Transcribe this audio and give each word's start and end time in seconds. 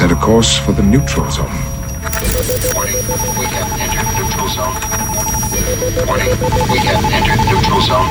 set 0.00 0.10
a 0.10 0.16
course 0.16 0.56
for 0.56 0.72
the 0.72 0.82
neutral 0.82 1.30
zone. 1.30 1.44
Warning, 2.74 2.96
we 3.38 3.44
have 3.52 3.68
entered 3.84 4.08
neutral 4.16 4.48
zone. 4.48 4.74
Warning, 6.08 6.30
we 6.72 6.78
have 6.88 7.04
entered 7.12 7.40
neutral 7.44 7.80
zone. 7.82 8.08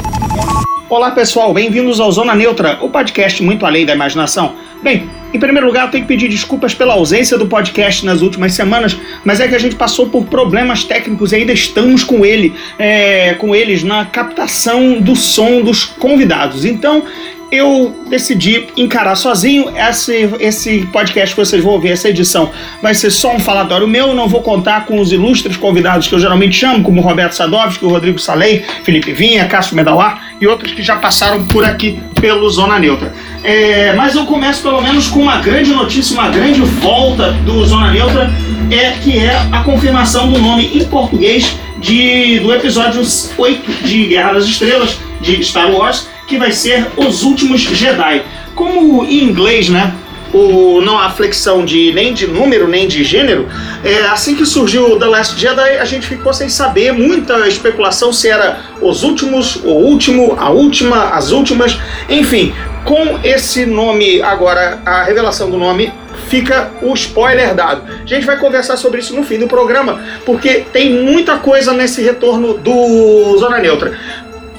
Olá 0.88 1.10
pessoal, 1.10 1.52
bem-vindos 1.52 2.00
ao 2.00 2.12
Zona 2.12 2.36
Neutra, 2.36 2.78
o 2.82 2.90
podcast 2.90 3.42
muito 3.42 3.66
além 3.66 3.88
da 3.88 3.96
imaginação. 3.96 4.54
Bem, 4.84 5.10
em 5.34 5.40
primeiro 5.40 5.66
lugar, 5.66 5.88
eu 5.88 5.92
tenho 5.92 6.04
que 6.04 6.08
pedir 6.08 6.30
desculpas 6.30 6.76
pela 6.76 6.94
ausência 6.94 7.40
do 7.40 7.48
podcast 7.48 8.06
nas 8.06 8.22
últimas 8.22 8.54
semanas, 8.54 8.96
mas 9.26 9.40
é 9.40 9.48
que 9.48 9.56
a 9.56 9.60
gente 9.60 9.76
passou 9.76 10.10
por 10.10 10.26
problemas 10.26 10.84
técnicos 10.84 11.32
e 11.32 11.38
ainda 11.38 11.54
estamos 11.54 12.04
com 12.04 12.24
ele, 12.24 12.54
é, 12.78 13.34
com 13.34 13.56
eles 13.56 13.84
na 13.84 14.06
captação 14.06 15.02
do 15.02 15.16
som 15.16 15.62
dos 15.62 15.86
convidados. 15.86 16.66
Então, 16.66 17.04
eu 17.52 18.04
decidi 18.10 18.68
encarar 18.78 19.16
sozinho. 19.16 19.72
Esse, 19.76 20.30
esse 20.40 20.86
podcast 20.88 21.36
que 21.36 21.42
vocês 21.42 21.64
vão 21.64 21.74
ouvir, 21.74 21.90
essa 21.90 22.10
edição, 22.10 22.52
vai 22.82 22.94
ser 22.94 23.10
só 23.10 23.36
um 23.36 23.40
falatório 23.40 23.88
meu. 23.88 24.14
Não 24.14 24.28
vou 24.28 24.42
contar 24.42 24.86
com 24.86 25.00
os 25.00 25.12
ilustres 25.12 25.58
convidados 25.58 26.08
que 26.08 26.14
eu 26.14 26.20
geralmente 26.20 26.56
chamo, 26.56 26.84
como 26.84 27.02
Roberto 27.02 27.34
Sadovski, 27.34 27.86
Rodrigo 27.86 28.20
Salei, 28.20 28.64
Felipe 28.84 29.14
Vinha, 29.14 29.46
Cássio 29.46 29.76
Medauar 29.76 30.30
e 30.40 30.48
outros 30.48 30.72
que 30.72 30.82
já 30.84 30.96
passaram 30.96 31.46
por 31.46 31.66
aqui 31.66 32.00
pelo 32.20 32.50
Zona 32.50 32.80
Neutra. 32.80 33.14
É, 33.44 33.94
mas 33.94 34.16
eu 34.16 34.26
começo 34.26 34.62
pelo 34.62 34.82
menos 34.82 35.08
com 35.08 35.20
uma 35.20 35.38
grande 35.38 35.72
notícia, 35.72 36.14
uma 36.14 36.30
grande 36.30 36.62
volta 36.62 37.32
do 37.32 37.66
Zona 37.66 37.92
Neutra, 37.92 38.30
é 38.72 38.92
que 39.04 39.18
é 39.18 39.36
a 39.52 39.64
confirmação 39.64 40.32
do 40.32 40.40
nome 40.40 40.70
em 40.74 40.86
português 40.86 41.56
de, 41.80 42.40
do 42.40 42.54
episódio 42.54 43.02
8 43.38 43.84
de 43.84 44.06
Guerra 44.08 44.34
das 44.34 44.46
Estrelas 44.46 44.98
de 45.22 45.44
Star 45.44 45.72
Wars 45.72 46.08
que 46.30 46.38
vai 46.38 46.52
ser 46.52 46.86
Os 46.96 47.24
Últimos 47.24 47.62
Jedi. 47.62 48.24
Como 48.56 49.04
em 49.04 49.24
inglês, 49.24 49.68
né? 49.68 49.94
O, 50.32 50.80
não 50.82 51.00
há 51.00 51.10
flexão 51.10 51.66
de 51.66 51.92
nem 51.92 52.14
de 52.14 52.28
número 52.28 52.68
nem 52.68 52.88
de 52.88 53.04
gênero. 53.04 53.50
É, 53.84 54.06
assim 54.06 54.36
que 54.36 54.46
surgiu 54.46 55.00
The 55.00 55.08
Last 55.08 55.40
Jedi, 55.40 55.80
a 55.80 55.86
gente 55.86 56.06
ficou 56.06 56.32
sem 56.32 56.48
saber, 56.48 56.92
muita 56.92 57.48
especulação 57.48 58.14
se 58.14 58.30
era 58.30 58.60
os 58.80 59.02
últimos, 59.02 59.56
o 59.56 59.72
último, 59.72 60.36
a 60.40 60.52
última, 60.52 61.10
as 61.10 61.32
últimas, 61.32 61.80
enfim. 62.08 62.54
Com 62.86 63.20
esse 63.24 63.66
nome 63.66 64.22
agora, 64.22 64.80
a 64.86 65.04
revelação 65.04 65.50
do 65.50 65.58
nome 65.58 65.92
fica 66.28 66.72
o 66.82 66.94
spoiler 66.94 67.56
dado. 67.56 67.84
A 68.04 68.06
gente 68.06 68.26
vai 68.26 68.38
conversar 68.38 68.78
sobre 68.78 69.00
isso 69.00 69.16
no 69.16 69.24
fim 69.24 69.40
do 69.40 69.48
programa, 69.48 70.00
porque 70.26 70.66
tem 70.72 71.04
muita 71.04 71.38
coisa 71.38 71.74
nesse 71.74 72.02
retorno 72.04 72.54
do 72.54 73.38
Zona 73.38 73.58
Neutra. 73.58 73.98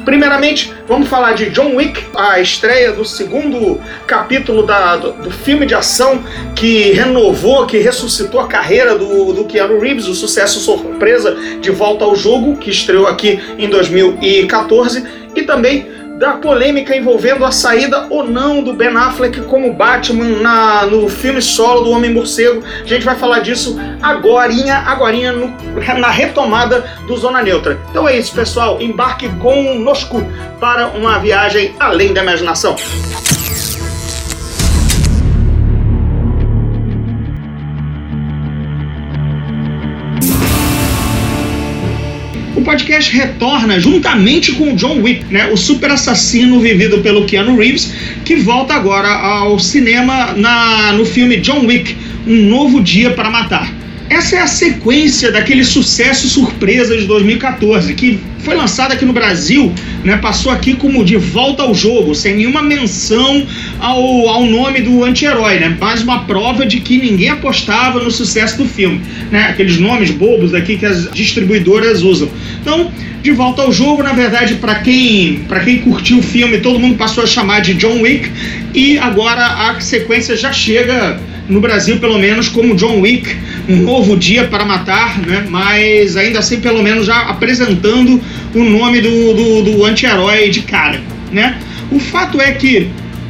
Primeiramente, 0.04 0.72
vamos 0.88 1.08
falar 1.08 1.34
de 1.34 1.50
John 1.50 1.76
Wick, 1.76 2.04
a 2.16 2.40
estreia 2.40 2.92
do 2.92 3.04
segundo 3.04 3.80
capítulo 4.06 4.62
da, 4.62 4.96
do, 4.96 5.12
do, 5.12 5.30
filme 5.30 5.66
de 5.66 5.74
ação 5.74 6.24
que 6.56 6.92
renovou, 6.92 7.66
que 7.66 7.78
ressuscitou 7.78 8.40
a 8.40 8.48
carreira 8.48 8.96
do, 8.96 9.32
do 9.32 9.44
Keanu 9.44 9.78
Reeves, 9.78 10.06
o 10.06 10.14
sucesso 10.14 10.58
surpresa 10.60 11.36
de 11.60 11.70
volta 11.70 12.04
ao 12.04 12.16
jogo, 12.16 12.56
que 12.56 12.70
estreou 12.70 13.06
aqui 13.06 13.40
em 13.58 13.68
2014, 13.68 15.04
e 15.34 15.42
também 15.42 15.86
da 16.20 16.32
polêmica 16.32 16.94
envolvendo 16.94 17.46
a 17.46 17.50
saída 17.50 18.06
ou 18.10 18.22
não 18.22 18.62
do 18.62 18.74
Ben 18.74 18.94
Affleck 18.94 19.40
como 19.44 19.72
Batman 19.72 20.42
na, 20.42 20.84
no 20.84 21.08
filme 21.08 21.40
solo 21.40 21.80
do 21.80 21.90
Homem-Morcego. 21.92 22.62
A 22.82 22.86
gente 22.86 23.06
vai 23.06 23.16
falar 23.16 23.38
disso 23.38 23.80
agorinha, 24.02 24.76
agorinha 24.80 25.32
na 25.98 26.10
retomada 26.10 26.84
do 27.06 27.16
Zona 27.16 27.41
Neutra. 27.41 27.80
Então 27.88 28.06
é 28.06 28.18
isso, 28.18 28.34
pessoal. 28.34 28.82
Embarque 28.82 29.30
conosco 29.36 30.22
para 30.60 30.88
uma 30.88 31.18
viagem 31.18 31.74
além 31.80 32.12
da 32.12 32.22
imaginação. 32.22 32.76
O 42.60 42.65
podcast 42.65 43.10
retorna 43.16 43.81
juntamente 43.81 44.53
com 44.53 44.72
o 44.72 44.76
John 44.76 45.00
Wick, 45.00 45.25
né, 45.31 45.50
o 45.50 45.56
super 45.56 45.91
assassino 45.91 46.60
vivido 46.60 46.98
pelo 46.98 47.25
Keanu 47.25 47.56
Reeves, 47.56 47.93
que 48.25 48.37
volta 48.37 48.75
agora 48.75 49.09
ao 49.09 49.59
cinema 49.59 50.34
na, 50.37 50.93
no 50.93 51.06
filme 51.06 51.38
John 51.38 51.65
Wick, 51.66 51.97
Um 52.26 52.49
Novo 52.49 52.81
Dia 52.82 53.12
para 53.12 53.31
Matar. 53.31 53.79
Essa 54.10 54.37
é 54.37 54.41
a 54.41 54.47
sequência 54.48 55.31
daquele 55.31 55.62
sucesso 55.62 56.28
surpresa 56.28 56.97
de 56.97 57.06
2014, 57.06 57.94
que 57.94 58.19
foi 58.41 58.56
lançado 58.56 58.91
aqui 58.91 59.04
no 59.04 59.12
Brasil, 59.12 59.72
né, 60.03 60.16
passou 60.16 60.50
aqui 60.50 60.75
como 60.75 61.04
De 61.04 61.16
Volta 61.16 61.62
ao 61.62 61.72
Jogo, 61.72 62.12
sem 62.12 62.34
nenhuma 62.34 62.60
menção 62.60 63.47
ao, 63.78 64.28
ao 64.28 64.44
nome 64.44 64.81
do 64.81 65.04
anti-herói, 65.04 65.60
né, 65.60 65.76
mais 65.78 66.03
uma 66.03 66.25
prova 66.25 66.66
de 66.66 66.81
que 66.81 66.99
ninguém 66.99 67.28
apostava 67.28 68.03
no 68.03 68.10
sucesso 68.10 68.59
do 68.59 68.65
filme, 68.65 69.00
né, 69.31 69.43
aqueles 69.44 69.78
nomes 69.78 70.10
bobos 70.10 70.54
aqui 70.54 70.76
que 70.76 70.87
as 70.87 71.09
distribuidoras 71.12 72.03
usam. 72.03 72.28
Então, 72.60 72.91
De 73.22 73.31
Volta 73.31 73.62
ao 73.62 73.72
Jogo, 73.72 74.03
na 74.03 74.12
verdade, 74.12 74.56
para 74.56 74.76
quem, 74.76 75.44
quem 75.65 75.78
curtiu 75.78 76.19
o 76.19 76.22
filme, 76.22 76.59
todo 76.59 76.81
mundo 76.81 76.97
passou 76.97 77.22
a 77.22 77.26
chamar 77.28 77.60
de 77.60 77.75
John 77.75 78.00
Wick, 78.00 78.28
e 78.75 78.99
agora 78.99 79.47
a 79.47 79.81
sequência 79.81 80.37
já 80.37 80.53
chega 80.53 81.29
no 81.50 81.61
Brasil, 81.61 81.99
pelo 81.99 82.19
menos, 82.19 82.49
como 82.49 82.77
John 82.77 83.00
Wick, 83.00 83.37
um 83.69 83.77
novo 83.78 84.16
dia 84.16 84.44
para 84.44 84.65
matar, 84.65 85.19
né? 85.19 85.44
mas 85.50 86.16
ainda 86.16 86.38
assim, 86.38 86.61
pelo 86.61 86.83
menos, 86.83 87.05
já 87.05 87.22
apresentando 87.22 88.21
o 88.55 88.65
nome 88.65 89.00
do, 89.00 89.34
do, 89.34 89.62
do 89.62 89.84
anti-herói 89.84 90.49
de 90.49 90.62
cara. 90.62 91.00
Né? 91.33 91.59
O 91.91 91.99
fato 91.99 92.41
é 92.41 92.53
que 92.53 92.88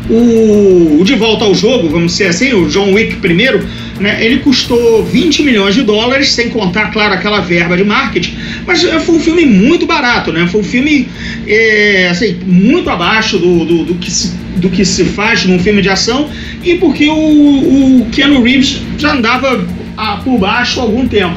o, 0.09 1.01
o, 1.01 1.05
De 1.05 1.15
Volta 1.15 1.45
ao 1.45 1.55
Jogo, 1.55 1.89
vamos 1.89 2.13
ser 2.13 2.27
assim, 2.27 2.53
o 2.53 2.69
John 2.69 2.93
Wick 2.93 3.17
primeiro, 3.17 3.67
né, 4.01 4.25
ele 4.25 4.39
custou 4.39 5.05
20 5.05 5.43
milhões 5.43 5.75
de 5.75 5.83
dólares, 5.83 6.33
sem 6.33 6.49
contar, 6.49 6.91
claro, 6.91 7.13
aquela 7.13 7.41
verba 7.41 7.77
de 7.77 7.85
marketing, 7.85 8.35
mas 8.67 8.83
foi 8.83 9.15
um 9.15 9.21
filme 9.21 9.45
muito 9.45 9.87
barato, 9.87 10.33
né? 10.33 10.49
Foi 10.51 10.63
um 10.63 10.65
filme 10.65 11.07
é, 11.47 12.09
assim, 12.11 12.39
muito 12.47 12.89
abaixo 12.89 13.39
do, 13.39 13.65
do, 13.65 13.85
do, 13.85 13.95
que 13.97 14.11
se, 14.11 14.35
do 14.57 14.71
que 14.71 14.85
se 14.85 15.05
faz 15.05 15.45
num 15.45 15.59
filme 15.59 15.83
de 15.83 15.91
ação 15.91 16.31
e 16.65 16.77
porque 16.77 17.09
o, 17.09 18.01
o 18.01 18.07
Keanu 18.11 18.43
Reeves 18.43 18.81
já 18.99 19.13
andava 19.13 19.67
a, 19.97 20.17
por 20.17 20.39
baixo 20.39 20.81
há 20.81 20.83
algum 20.83 21.07
tempo. 21.07 21.37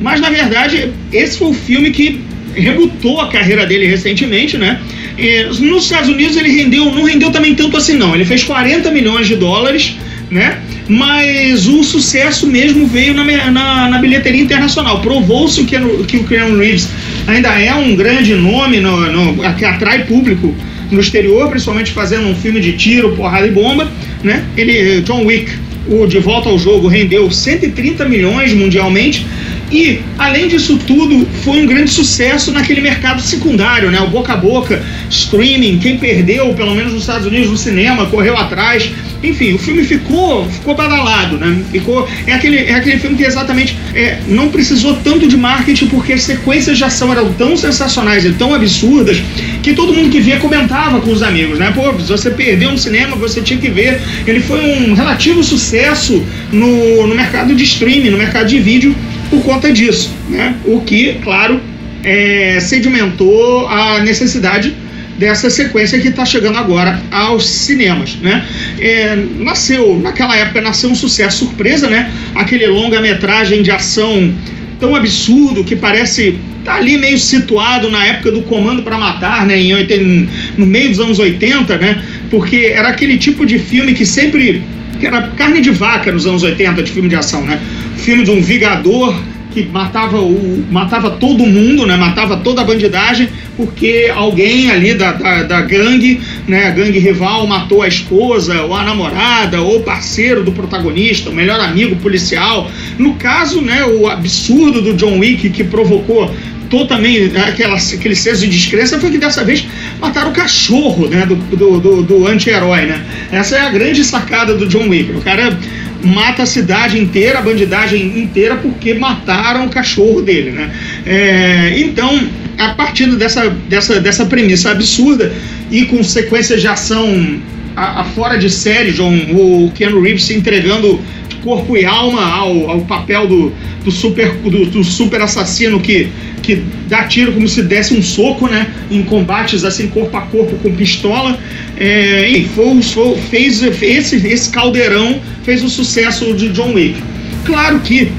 Mas 0.00 0.20
na 0.20 0.30
verdade, 0.30 0.90
esse 1.12 1.36
foi 1.36 1.48
o 1.48 1.54
filme 1.54 1.90
que 1.90 2.20
rebutou 2.54 3.20
a 3.20 3.28
carreira 3.28 3.66
dele 3.66 3.86
recentemente, 3.86 4.56
né? 4.56 4.80
E, 5.18 5.44
nos 5.60 5.84
Estados 5.84 6.08
Unidos 6.08 6.36
ele 6.36 6.50
rendeu, 6.50 6.86
não 6.86 7.04
rendeu 7.04 7.30
também 7.30 7.54
tanto 7.54 7.76
assim 7.76 7.94
não. 7.94 8.14
Ele 8.14 8.24
fez 8.24 8.42
40 8.42 8.90
milhões 8.90 9.26
de 9.26 9.36
dólares, 9.36 9.96
né? 10.30 10.58
Mas 10.90 11.68
o 11.68 11.84
sucesso 11.84 12.48
mesmo 12.48 12.84
veio 12.84 13.14
na, 13.14 13.22
na, 13.48 13.88
na 13.88 13.98
bilheteria 13.98 14.42
internacional. 14.42 15.00
Provou-se 15.00 15.62
que, 15.62 15.78
que 16.06 16.16
o 16.16 16.24
Keanu 16.24 16.58
Reeves 16.58 16.88
ainda 17.28 17.48
é 17.60 17.72
um 17.72 17.94
grande 17.94 18.34
nome 18.34 18.80
no, 18.80 18.96
no, 19.12 19.54
que 19.54 19.64
atrai 19.64 20.04
público 20.04 20.52
no 20.90 20.98
exterior, 20.98 21.48
principalmente 21.48 21.92
fazendo 21.92 22.26
um 22.26 22.34
filme 22.34 22.58
de 22.60 22.72
tiro, 22.72 23.14
porrada 23.14 23.46
e 23.46 23.52
bomba, 23.52 23.88
né? 24.24 24.44
Ele, 24.56 25.00
John 25.02 25.24
Wick, 25.24 25.52
o 25.88 26.08
De 26.08 26.18
Volta 26.18 26.48
ao 26.48 26.58
Jogo 26.58 26.88
rendeu 26.88 27.30
130 27.30 28.04
milhões 28.08 28.52
mundialmente 28.52 29.24
e, 29.70 30.00
além 30.18 30.48
disso 30.48 30.76
tudo, 30.84 31.24
foi 31.44 31.62
um 31.62 31.66
grande 31.66 31.90
sucesso 31.90 32.50
naquele 32.50 32.80
mercado 32.80 33.22
secundário, 33.22 33.92
né? 33.92 34.00
O 34.00 34.08
boca 34.08 34.32
a 34.32 34.36
boca, 34.36 34.82
streaming, 35.08 35.78
quem 35.78 35.98
perdeu, 35.98 36.52
pelo 36.54 36.74
menos 36.74 36.92
nos 36.92 37.02
Estados 37.02 37.26
Unidos, 37.28 37.48
no 37.48 37.56
cinema, 37.56 38.06
correu 38.06 38.36
atrás. 38.36 38.90
Enfim, 39.22 39.52
o 39.52 39.58
filme 39.58 39.84
ficou, 39.84 40.48
ficou 40.48 40.74
badalado, 40.74 41.36
né? 41.36 41.62
Ficou, 41.70 42.08
é, 42.26 42.32
aquele, 42.32 42.56
é 42.56 42.74
aquele 42.74 42.98
filme 42.98 43.16
que 43.16 43.24
exatamente 43.24 43.76
é, 43.94 44.18
não 44.26 44.48
precisou 44.48 44.94
tanto 45.04 45.28
de 45.28 45.36
marketing 45.36 45.88
porque 45.88 46.14
as 46.14 46.22
sequências 46.22 46.78
de 46.78 46.84
ação 46.84 47.12
eram 47.12 47.30
tão 47.34 47.56
sensacionais 47.56 48.24
e 48.24 48.32
tão 48.32 48.54
absurdas 48.54 49.22
que 49.62 49.74
todo 49.74 49.92
mundo 49.92 50.08
que 50.08 50.20
via 50.20 50.38
comentava 50.38 51.00
com 51.00 51.10
os 51.10 51.22
amigos, 51.22 51.58
né? 51.58 51.70
Pô, 51.74 51.92
se 52.00 52.10
você 52.10 52.30
perdeu 52.30 52.70
no 52.70 52.78
cinema, 52.78 53.14
você 53.16 53.42
tinha 53.42 53.58
que 53.58 53.68
ver. 53.68 54.00
Ele 54.26 54.40
foi 54.40 54.60
um 54.60 54.94
relativo 54.94 55.42
sucesso 55.44 56.24
no, 56.50 57.06
no 57.06 57.14
mercado 57.14 57.54
de 57.54 57.64
streaming, 57.64 58.10
no 58.10 58.18
mercado 58.18 58.48
de 58.48 58.58
vídeo 58.58 58.96
por 59.28 59.42
conta 59.42 59.70
disso, 59.70 60.10
né? 60.30 60.56
O 60.64 60.80
que, 60.80 61.14
claro, 61.22 61.60
é, 62.02 62.58
sedimentou 62.60 63.68
a 63.68 64.00
necessidade 64.00 64.74
dessa 65.20 65.50
sequência 65.50 66.00
que 66.00 66.08
está 66.08 66.24
chegando 66.24 66.56
agora 66.56 66.98
aos 67.10 67.46
cinemas, 67.46 68.16
né? 68.22 68.42
É, 68.80 69.14
nasceu, 69.38 70.00
naquela 70.02 70.34
época, 70.34 70.62
nasceu 70.62 70.88
um 70.88 70.94
sucesso 70.94 71.44
surpresa, 71.44 71.90
né? 71.90 72.10
Aquele 72.34 72.66
longa-metragem 72.66 73.62
de 73.62 73.70
ação 73.70 74.34
tão 74.80 74.96
absurdo 74.96 75.62
que 75.62 75.76
parece 75.76 76.38
tá 76.64 76.76
ali 76.76 76.96
meio 76.96 77.18
situado 77.18 77.90
na 77.90 78.02
época 78.06 78.32
do 78.32 78.40
Comando 78.42 78.82
para 78.82 78.96
Matar, 78.96 79.46
né? 79.46 79.60
Em 79.60 79.74
80, 79.74 80.30
no 80.56 80.64
meio 80.64 80.88
dos 80.88 81.00
anos 81.00 81.18
80, 81.18 81.76
né? 81.76 82.02
Porque 82.30 82.72
era 82.74 82.88
aquele 82.88 83.18
tipo 83.18 83.44
de 83.44 83.58
filme 83.58 83.92
que 83.92 84.06
sempre 84.06 84.62
que 84.98 85.06
era 85.06 85.28
carne 85.36 85.60
de 85.60 85.70
vaca 85.70 86.10
nos 86.10 86.26
anos 86.26 86.42
80 86.42 86.82
de 86.82 86.90
filme 86.90 87.10
de 87.10 87.16
ação, 87.16 87.44
né? 87.44 87.60
Filme 87.98 88.24
de 88.24 88.30
um 88.30 88.40
vigador 88.40 89.22
que 89.50 89.64
matava, 89.64 90.20
o, 90.20 90.64
matava 90.70 91.10
todo 91.10 91.46
mundo, 91.46 91.86
né? 91.86 91.96
Matava 91.96 92.36
toda 92.38 92.62
a 92.62 92.64
bandidagem, 92.64 93.28
porque 93.56 94.10
alguém 94.14 94.70
ali 94.70 94.94
da, 94.94 95.12
da, 95.12 95.42
da 95.42 95.60
gangue, 95.62 96.20
né? 96.46 96.68
A 96.68 96.70
gangue 96.70 96.98
rival 96.98 97.46
matou 97.46 97.82
a 97.82 97.88
esposa, 97.88 98.62
ou 98.62 98.74
a 98.74 98.84
namorada, 98.84 99.60
ou 99.60 99.80
parceiro 99.80 100.42
do 100.42 100.52
protagonista, 100.52 101.30
o 101.30 101.34
melhor 101.34 101.60
amigo 101.60 101.96
policial. 101.96 102.70
No 102.98 103.14
caso, 103.14 103.60
né? 103.60 103.84
O 103.84 104.08
absurdo 104.08 104.80
do 104.80 104.94
John 104.94 105.18
Wick 105.18 105.50
que 105.50 105.64
provocou 105.64 106.30
totalmente 106.70 107.36
aquela, 107.36 107.76
aquele 107.76 108.14
senso 108.14 108.42
de 108.42 108.46
descrença 108.46 108.98
foi 108.98 109.10
que 109.10 109.18
dessa 109.18 109.44
vez 109.44 109.66
mataram 110.00 110.30
o 110.30 110.32
cachorro 110.32 111.08
né, 111.08 111.26
do, 111.26 111.34
do, 111.34 111.80
do, 111.80 112.02
do 112.02 112.26
anti-herói. 112.26 112.86
Né? 112.86 113.04
Essa 113.32 113.56
é 113.56 113.60
a 113.60 113.70
grande 113.70 114.04
sacada 114.04 114.54
do 114.54 114.66
John 114.68 114.88
Wick. 114.88 115.10
O 115.10 115.20
cara 115.20 115.58
mata 116.02 116.42
a 116.42 116.46
cidade 116.46 116.98
inteira, 116.98 117.38
a 117.38 117.42
bandidagem 117.42 118.18
inteira, 118.18 118.56
porque 118.56 118.94
mataram 118.94 119.66
o 119.66 119.68
cachorro 119.68 120.22
dele, 120.22 120.50
né? 120.50 120.70
É, 121.06 121.78
então, 121.78 122.28
a 122.58 122.70
partir 122.70 123.06
dessa, 123.16 123.48
dessa, 123.68 124.00
dessa 124.00 124.26
premissa 124.26 124.70
absurda 124.70 125.32
e 125.70 125.84
com 125.86 126.02
sequências 126.02 126.60
de 126.60 126.68
ação 126.68 127.40
a, 127.76 128.00
a 128.00 128.04
fora 128.04 128.36
de 128.36 128.50
série, 128.50 128.92
John, 128.92 129.14
o 129.32 129.70
Keanu 129.74 130.00
Reeves 130.00 130.24
se 130.24 130.34
entregando 130.34 131.00
corpo 131.42 131.76
e 131.76 131.84
alma 131.84 132.22
ao, 132.22 132.70
ao 132.70 132.80
papel 132.82 133.26
do, 133.26 133.52
do, 133.84 133.90
super, 133.90 134.32
do, 134.32 134.66
do, 134.66 134.84
super 134.84 135.20
assassino 135.22 135.80
que, 135.80 136.08
que 136.42 136.62
dá 136.88 137.04
tiro 137.04 137.32
como 137.32 137.48
se 137.48 137.62
desse 137.62 137.94
um 137.94 138.02
soco, 138.02 138.46
né? 138.46 138.70
Em 138.90 139.02
combates 139.02 139.64
assim, 139.64 139.88
corpo 139.88 140.16
a 140.16 140.22
corpo 140.22 140.56
com 140.56 140.74
pistola. 140.74 141.38
É, 141.80 142.28
e 142.28 142.44
foi, 142.48 142.82
foi, 142.82 143.16
fez 143.30 143.62
esse, 143.62 144.16
esse 144.28 144.50
caldeirão 144.50 145.18
fez 145.42 145.64
o 145.64 145.68
sucesso 145.70 146.34
de 146.34 146.50
John 146.50 146.74
Wick. 146.74 147.02
Claro 147.46 147.80
que 147.80 148.12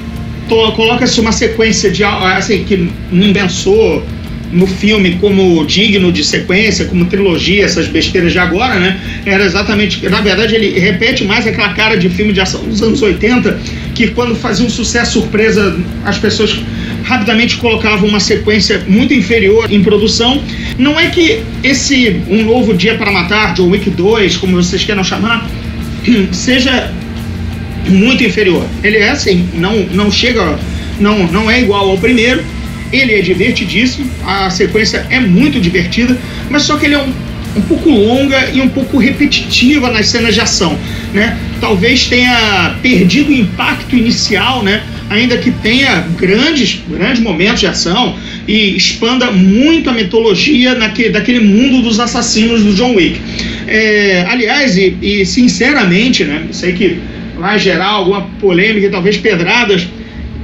coloca-se 0.75 1.21
uma 1.21 1.31
sequência 1.31 1.91
de 1.91 2.03
assim 2.03 2.63
que 2.63 2.89
não 3.11 3.31
pensou 3.31 4.03
no 4.51 4.67
filme 4.67 5.17
como 5.21 5.65
digno 5.65 6.11
de 6.11 6.23
sequência, 6.23 6.85
como 6.85 7.05
trilogia, 7.05 7.63
essas 7.63 7.87
besteiras 7.87 8.31
de 8.33 8.39
agora, 8.39 8.79
né? 8.79 8.99
Era 9.25 9.45
exatamente. 9.45 10.07
Na 10.09 10.21
verdade, 10.21 10.55
ele 10.55 10.77
repete 10.77 11.23
mais 11.23 11.47
aquela 11.47 11.69
cara 11.73 11.95
de 11.95 12.09
filme 12.09 12.33
de 12.33 12.41
ação 12.41 12.61
dos 12.63 12.81
anos 12.81 13.01
80, 13.01 13.59
que 13.95 14.07
quando 14.07 14.35
fazia 14.35 14.65
um 14.65 14.69
sucesso 14.69 15.19
surpresa, 15.19 15.79
as 16.03 16.17
pessoas 16.17 16.59
rapidamente 17.03 17.57
colocavam 17.57 18.07
uma 18.07 18.19
sequência 18.19 18.83
muito 18.88 19.13
inferior 19.13 19.71
em 19.71 19.81
produção. 19.83 20.42
Não 20.77 21.00
é 21.00 21.07
que 21.07 21.42
esse 21.63 22.21
Um 22.27 22.44
Novo 22.44 22.74
Dia 22.74 22.95
para 22.95 23.12
Matar, 23.12 23.53
John 23.53 23.69
Wick 23.69 23.89
2, 23.89 24.38
como 24.38 24.56
vocês 24.56 24.83
queiram 24.83 25.03
chamar, 25.03 25.50
seja 26.31 26.92
muito 27.88 28.24
inferior. 28.24 28.65
Ele 28.83 28.98
é 28.98 29.09
assim, 29.09 29.50
não, 29.53 29.86
não 29.92 30.12
chega, 30.12 30.57
não, 31.00 31.27
não 31.27 31.50
é 31.50 31.62
igual 31.62 31.89
ao 31.89 31.98
primeiro 31.98 32.44
ele 32.92 33.13
é 33.13 33.21
divertidíssimo, 33.21 34.09
a 34.25 34.50
sequência 34.50 35.06
é 35.09 35.19
muito 35.19 35.59
divertida, 35.59 36.18
mas 36.50 36.63
só 36.63 36.77
que 36.77 36.86
ele 36.86 36.95
é 36.95 37.00
um, 37.00 37.13
um 37.56 37.62
pouco 37.62 37.89
longa 37.89 38.50
e 38.51 38.62
um 38.62 38.68
pouco 38.68 38.97
repetitiva 38.97 39.89
nas 39.89 40.07
cenas 40.07 40.33
de 40.33 40.42
ação, 40.42 40.77
né? 41.13 41.38
Talvez 41.59 42.07
tenha 42.07 42.75
perdido 42.81 43.30
o 43.30 43.33
impacto 43.33 43.95
inicial, 43.95 44.62
né? 44.63 44.83
Ainda 45.11 45.37
que 45.37 45.51
tenha 45.51 46.07
grandes, 46.17 46.79
grandes 46.87 47.21
momentos 47.21 47.59
de 47.59 47.67
ação 47.67 48.17
e 48.47 48.77
expanda 48.77 49.29
muito 49.29 49.89
a 49.89 49.93
mitologia 49.93 50.73
naquele, 50.73 51.09
daquele 51.09 51.41
mundo 51.41 51.81
dos 51.81 51.99
assassinos 51.99 52.63
do 52.63 52.73
John 52.73 52.95
Wick. 52.95 53.19
É, 53.67 54.25
aliás, 54.29 54.77
e, 54.77 54.97
e 55.01 55.25
sinceramente, 55.25 56.23
né? 56.23 56.45
Sei 56.51 56.71
que 56.71 56.97
vai 57.37 57.59
gerar 57.59 57.87
alguma 57.87 58.21
polêmica 58.39 58.87
e 58.87 58.89
talvez 58.89 59.17
pedradas 59.17 59.85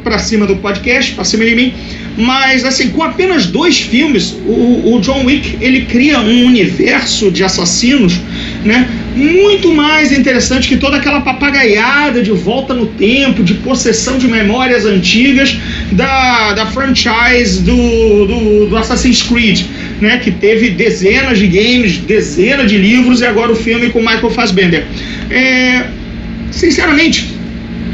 para 0.04 0.20
cima 0.20 0.46
do 0.46 0.58
podcast, 0.58 1.14
para 1.14 1.24
cima 1.24 1.46
de 1.46 1.56
mim, 1.56 1.74
mas, 2.18 2.66
assim, 2.66 2.90
com 2.90 3.04
apenas 3.04 3.46
dois 3.46 3.80
filmes, 3.80 4.36
o, 4.46 4.96
o, 4.96 5.00
John 5.02 5.24
Wick 5.26 5.58
ele 5.62 5.82
cria 5.82 6.20
um 6.20 6.46
universo 6.46 7.30
de 7.30 7.44
assassinos, 7.44 8.20
né? 8.68 8.88
Muito 9.16 9.74
mais 9.74 10.12
interessante 10.12 10.68
que 10.68 10.76
toda 10.76 10.98
aquela 10.98 11.22
papagaiada 11.22 12.22
de 12.22 12.32
volta 12.32 12.74
no 12.74 12.86
tempo, 12.86 13.42
de 13.42 13.54
possessão 13.56 14.18
de 14.18 14.28
memórias 14.28 14.86
antigas 14.86 15.58
da, 15.94 16.54
da 16.54 16.66
franchise 16.66 17.64
do, 17.64 18.26
do, 18.26 18.66
do 18.68 18.78
Assassin's 18.78 19.24
Creed, 19.24 19.62
né? 20.02 20.18
Que 20.18 20.32
teve 20.32 20.72
dezenas 20.72 21.40
de 21.40 21.48
games, 21.48 21.98
dezenas 21.98 22.70
de 22.70 22.78
livros 22.78 23.22
e 23.22 23.26
agora 23.26 23.52
o 23.52 23.56
filme 23.56 23.90
com 23.90 24.00
Michael 24.00 24.30
Fassbender. 24.30 24.86
É, 25.32 25.86
sinceramente, 26.52 27.34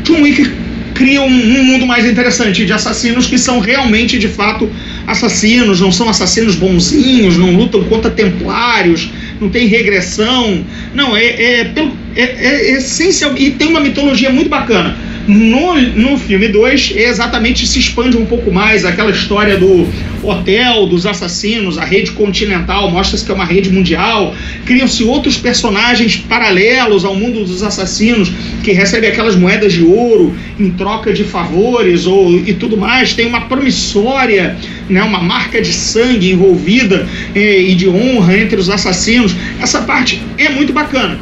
John 0.04 0.22
Wick 0.22 0.52
cria 0.96 1.22
um, 1.22 1.26
um, 1.26 1.64
mundo 1.64 1.86
mais 1.86 2.06
interessante 2.06 2.66
de 2.66 2.74
assassinos 2.74 3.28
que 3.28 3.38
são 3.38 3.60
realmente, 3.60 4.18
de 4.18 4.28
fato, 4.28 4.70
assassinos, 5.06 5.80
não 5.80 5.92
são 5.92 6.10
assassinos 6.10 6.56
bonzinhos, 6.56 7.38
não 7.38 7.56
lutam 7.56 7.84
contra 7.84 8.10
templários, 8.10 9.10
não 9.44 9.50
tem 9.50 9.68
regressão. 9.68 10.66
Não, 10.94 11.16
é, 11.16 11.26
é, 11.26 11.74
é, 12.16 12.22
é 12.22 12.72
essencial 12.72 13.38
e 13.38 13.52
tem 13.52 13.68
uma 13.68 13.80
mitologia 13.80 14.30
muito 14.30 14.50
bacana. 14.50 14.96
No, 15.26 15.74
no 15.74 16.18
filme 16.18 16.50
2, 16.50 16.94
é 16.98 17.08
exatamente 17.08 17.66
se 17.66 17.80
expande 17.80 18.18
um 18.18 18.26
pouco 18.26 18.52
mais 18.52 18.84
aquela 18.84 19.10
história 19.10 19.58
do 19.58 19.88
hotel, 20.22 20.86
dos 20.86 21.06
assassinos, 21.06 21.78
a 21.78 21.86
rede 21.86 22.12
continental, 22.12 22.92
mostra-se 22.92 23.24
que 23.24 23.32
é 23.32 23.34
uma 23.34 23.46
rede 23.46 23.70
mundial. 23.70 24.36
Criam-se 24.66 25.04
outros 25.06 25.38
personagens 25.38 26.18
paralelos 26.18 27.06
ao 27.06 27.16
mundo 27.16 27.46
dos 27.46 27.64
assassinos 27.64 28.30
que 28.64 28.74
recebem 28.74 29.10
aquelas 29.10 29.36
moedas 29.36 29.72
de 29.72 29.84
ouro 29.84 30.36
em 30.60 30.72
troca 30.72 31.14
de 31.14 31.24
favores 31.24 32.06
ou, 32.06 32.38
e 32.38 32.54
tudo 32.54 32.76
mais. 32.76 33.14
Tem 33.14 33.26
uma 33.26 33.42
promissória, 33.42 34.58
né, 34.90 35.02
uma 35.04 35.22
marca 35.22 35.62
de 35.62 35.72
sangue 35.72 36.32
envolvida 36.32 37.08
eh, 37.34 37.62
e 37.62 37.76
de 37.76 37.88
honra 37.88 38.38
entre 38.38 38.60
os 38.60 38.70
assassinos. 38.70 39.34
Essa 39.62 39.84
parte 39.84 40.22
é 40.38 40.50
muito 40.50 40.74
bacana. 40.74 41.18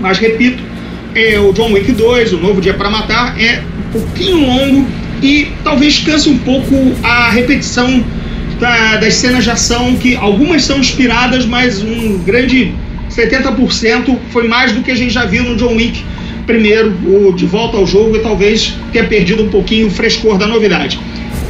Mas 0.00 0.18
repito, 0.18 0.62
é, 1.16 1.40
o 1.40 1.50
John 1.52 1.72
Wick 1.72 1.90
2, 1.92 2.34
o 2.34 2.36
Novo 2.36 2.60
Dia 2.60 2.74
para 2.74 2.90
Matar, 2.90 3.40
é 3.40 3.62
um 3.78 4.00
pouquinho 4.00 4.46
longo 4.46 4.86
e 5.22 5.48
talvez 5.64 5.98
canse 6.00 6.28
um 6.28 6.36
pouco 6.38 6.74
a 7.02 7.30
repetição 7.30 8.04
da, 8.60 8.96
das 8.96 9.14
cenas 9.14 9.44
de 9.44 9.50
ação, 9.50 9.96
que 9.96 10.14
algumas 10.14 10.62
são 10.62 10.78
inspiradas, 10.78 11.46
mas 11.46 11.82
um 11.82 12.18
grande 12.18 12.74
70% 13.10 14.18
foi 14.30 14.46
mais 14.46 14.72
do 14.72 14.82
que 14.82 14.90
a 14.90 14.94
gente 14.94 15.10
já 15.10 15.24
viu 15.24 15.42
no 15.42 15.56
John 15.56 15.74
Wick 15.74 16.04
primeiro, 16.46 16.94
o 17.04 17.32
De 17.32 17.44
Volta 17.44 17.76
ao 17.76 17.86
Jogo, 17.86 18.16
e 18.16 18.20
talvez 18.20 18.74
tenha 18.92 19.04
perdido 19.04 19.42
um 19.42 19.48
pouquinho 19.48 19.88
o 19.88 19.90
frescor 19.90 20.38
da 20.38 20.46
novidade. 20.46 21.00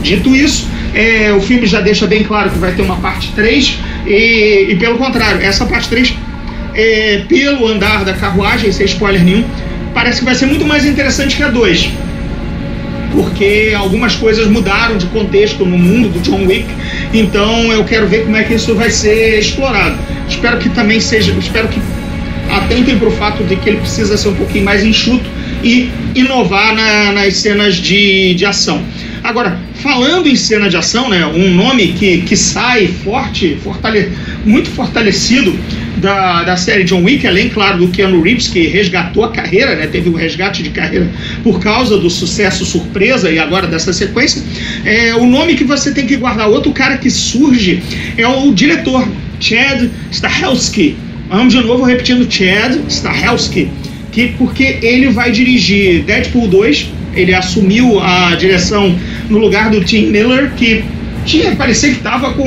Dito 0.01 0.35
isso, 0.35 0.67
é, 0.95 1.33
o 1.33 1.41
filme 1.41 1.67
já 1.67 1.81
deixa 1.81 2.07
bem 2.07 2.23
claro 2.23 2.51
que 2.51 2.59
vai 2.59 2.73
ter 2.73 2.83
uma 2.83 2.97
parte 2.97 3.31
3, 3.33 3.79
e, 4.07 4.69
e 4.71 4.77
pelo 4.77 4.97
contrário, 4.97 5.43
essa 5.43 5.67
parte 5.67 5.89
3 5.91 6.15
é, 6.77 7.23
pelo 7.27 7.67
andar 7.67 8.05
da 8.05 8.13
carruagem, 8.13 8.71
sem 8.71 8.85
spoiler 8.87 9.25
nenhum, 9.25 9.45
parece 9.95 10.21
que 10.21 10.25
vai 10.27 10.35
ser 10.35 10.47
muito 10.47 10.67
mais 10.67 10.85
interessante 10.85 11.37
que 11.37 11.43
a 11.43 11.49
2. 11.49 11.91
Porque 13.13 13.73
algumas 13.75 14.15
coisas 14.15 14.47
mudaram 14.47 14.99
de 14.99 15.07
contexto 15.07 15.65
no 15.65 15.79
mundo 15.79 16.11
do 16.11 16.21
John 16.21 16.45
Wick, 16.45 16.67
então 17.15 17.73
eu 17.73 17.83
quero 17.85 18.07
ver 18.07 18.25
como 18.25 18.37
é 18.37 18.43
que 18.43 18.55
isso 18.55 18.75
vai 18.75 18.91
ser 18.91 19.39
explorado. 19.39 19.97
Espero 20.29 20.59
que 20.59 20.69
também 20.69 21.01
seja, 21.01 21.33
espero 21.39 21.69
que 21.69 21.81
atentem 22.51 22.99
para 22.99 23.09
o 23.09 23.13
fato 23.13 23.43
de 23.45 23.57
que 23.57 23.71
ele 23.71 23.79
precisa 23.79 24.17
ser 24.17 24.29
um 24.29 24.35
pouquinho 24.35 24.65
mais 24.65 24.85
enxuto 24.85 25.29
e 25.65 25.91
inovar 26.15 26.75
na, 26.75 27.13
nas 27.13 27.37
cenas 27.37 27.77
de, 27.77 28.35
de 28.35 28.45
ação. 28.45 28.83
Agora, 29.27 29.59
falando 29.75 30.29
em 30.29 30.37
cena 30.37 30.69
de 30.71 30.77
ação, 30.77 31.09
né, 31.09 31.27
um 31.27 31.53
nome 31.53 31.89
que, 31.95 32.19
que 32.19 32.37
sai 32.37 32.87
forte, 32.87 33.59
fortale, 33.61 34.13
muito 34.45 34.71
fortalecido 34.71 35.53
da, 35.97 36.45
da 36.45 36.57
série 36.57 36.85
John 36.85 37.03
Wick, 37.03 37.27
além, 37.27 37.49
claro, 37.49 37.79
do 37.79 37.89
Keanu 37.89 38.23
Reeves, 38.23 38.47
que 38.47 38.69
resgatou 38.69 39.25
a 39.25 39.33
carreira, 39.33 39.75
né, 39.75 39.89
teve 39.89 40.09
um 40.09 40.13
resgate 40.13 40.63
de 40.63 40.71
carreira 40.71 41.11
por 41.43 41.59
causa 41.59 41.99
do 41.99 42.09
sucesso 42.09 42.65
surpresa 42.65 43.29
e 43.29 43.37
agora 43.41 43.67
dessa 43.67 43.93
sequência, 43.93 44.41
é, 44.85 45.13
o 45.17 45.27
nome 45.27 45.57
que 45.57 45.65
você 45.65 45.93
tem 45.93 46.07
que 46.07 46.17
guardar, 46.17 46.49
outro 46.49 46.71
cara 46.71 46.97
que 46.97 47.11
surge 47.11 47.83
é 48.17 48.29
o 48.29 48.55
diretor, 48.55 49.09
Chad 49.41 49.91
Stahelski. 50.13 50.97
Vamos 51.29 51.53
de 51.53 51.61
novo 51.63 51.83
repetindo, 51.83 52.31
Chad 52.31 52.79
Stahelski, 52.89 53.69
que, 54.13 54.29
porque 54.39 54.79
ele 54.83 55.09
vai 55.09 55.33
dirigir 55.33 56.05
Deadpool 56.05 56.47
2, 56.47 56.91
ele 57.17 57.35
assumiu 57.35 57.99
a 58.01 58.35
direção 58.37 58.95
no 59.29 59.39
lugar 59.39 59.71
do 59.71 59.83
Tim 59.83 60.07
Miller, 60.07 60.53
que 60.57 60.85
tinha 61.25 61.57
parecia 61.57 61.91
que 61.91 61.97
estava 61.97 62.33
com 62.35 62.47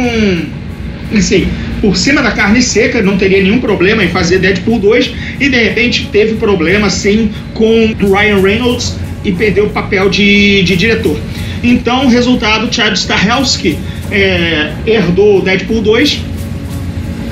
assim, 1.18 1.48
por 1.82 1.98
cima 1.98 2.22
da 2.22 2.32
carne 2.32 2.62
seca, 2.62 3.02
não 3.02 3.18
teria 3.18 3.42
nenhum 3.42 3.60
problema 3.60 4.04
em 4.04 4.10
fazer 4.10 4.40
Deadpool 4.40 4.80
2 4.80 5.12
e 5.40 5.50
de 5.50 5.58
repente 5.58 6.08
teve 6.12 6.36
problema 6.36 6.90
sim 6.90 7.32
com 7.54 7.96
Ryan 8.00 8.42
Reynolds 8.42 8.96
e 9.24 9.32
perdeu 9.32 9.66
o 9.66 9.70
papel 9.70 10.10
de, 10.10 10.62
de 10.64 10.76
diretor. 10.76 11.20
Então, 11.64 12.08
resultado, 12.08 12.74
Chad 12.74 12.96
Stahelski 12.96 13.78
é, 14.12 14.72
herdou 14.86 15.42
Deadpool 15.42 15.82
2, 15.82 16.22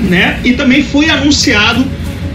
né? 0.08 0.38
E 0.44 0.52
também 0.52 0.82
foi 0.82 1.08
anunciado 1.08 1.84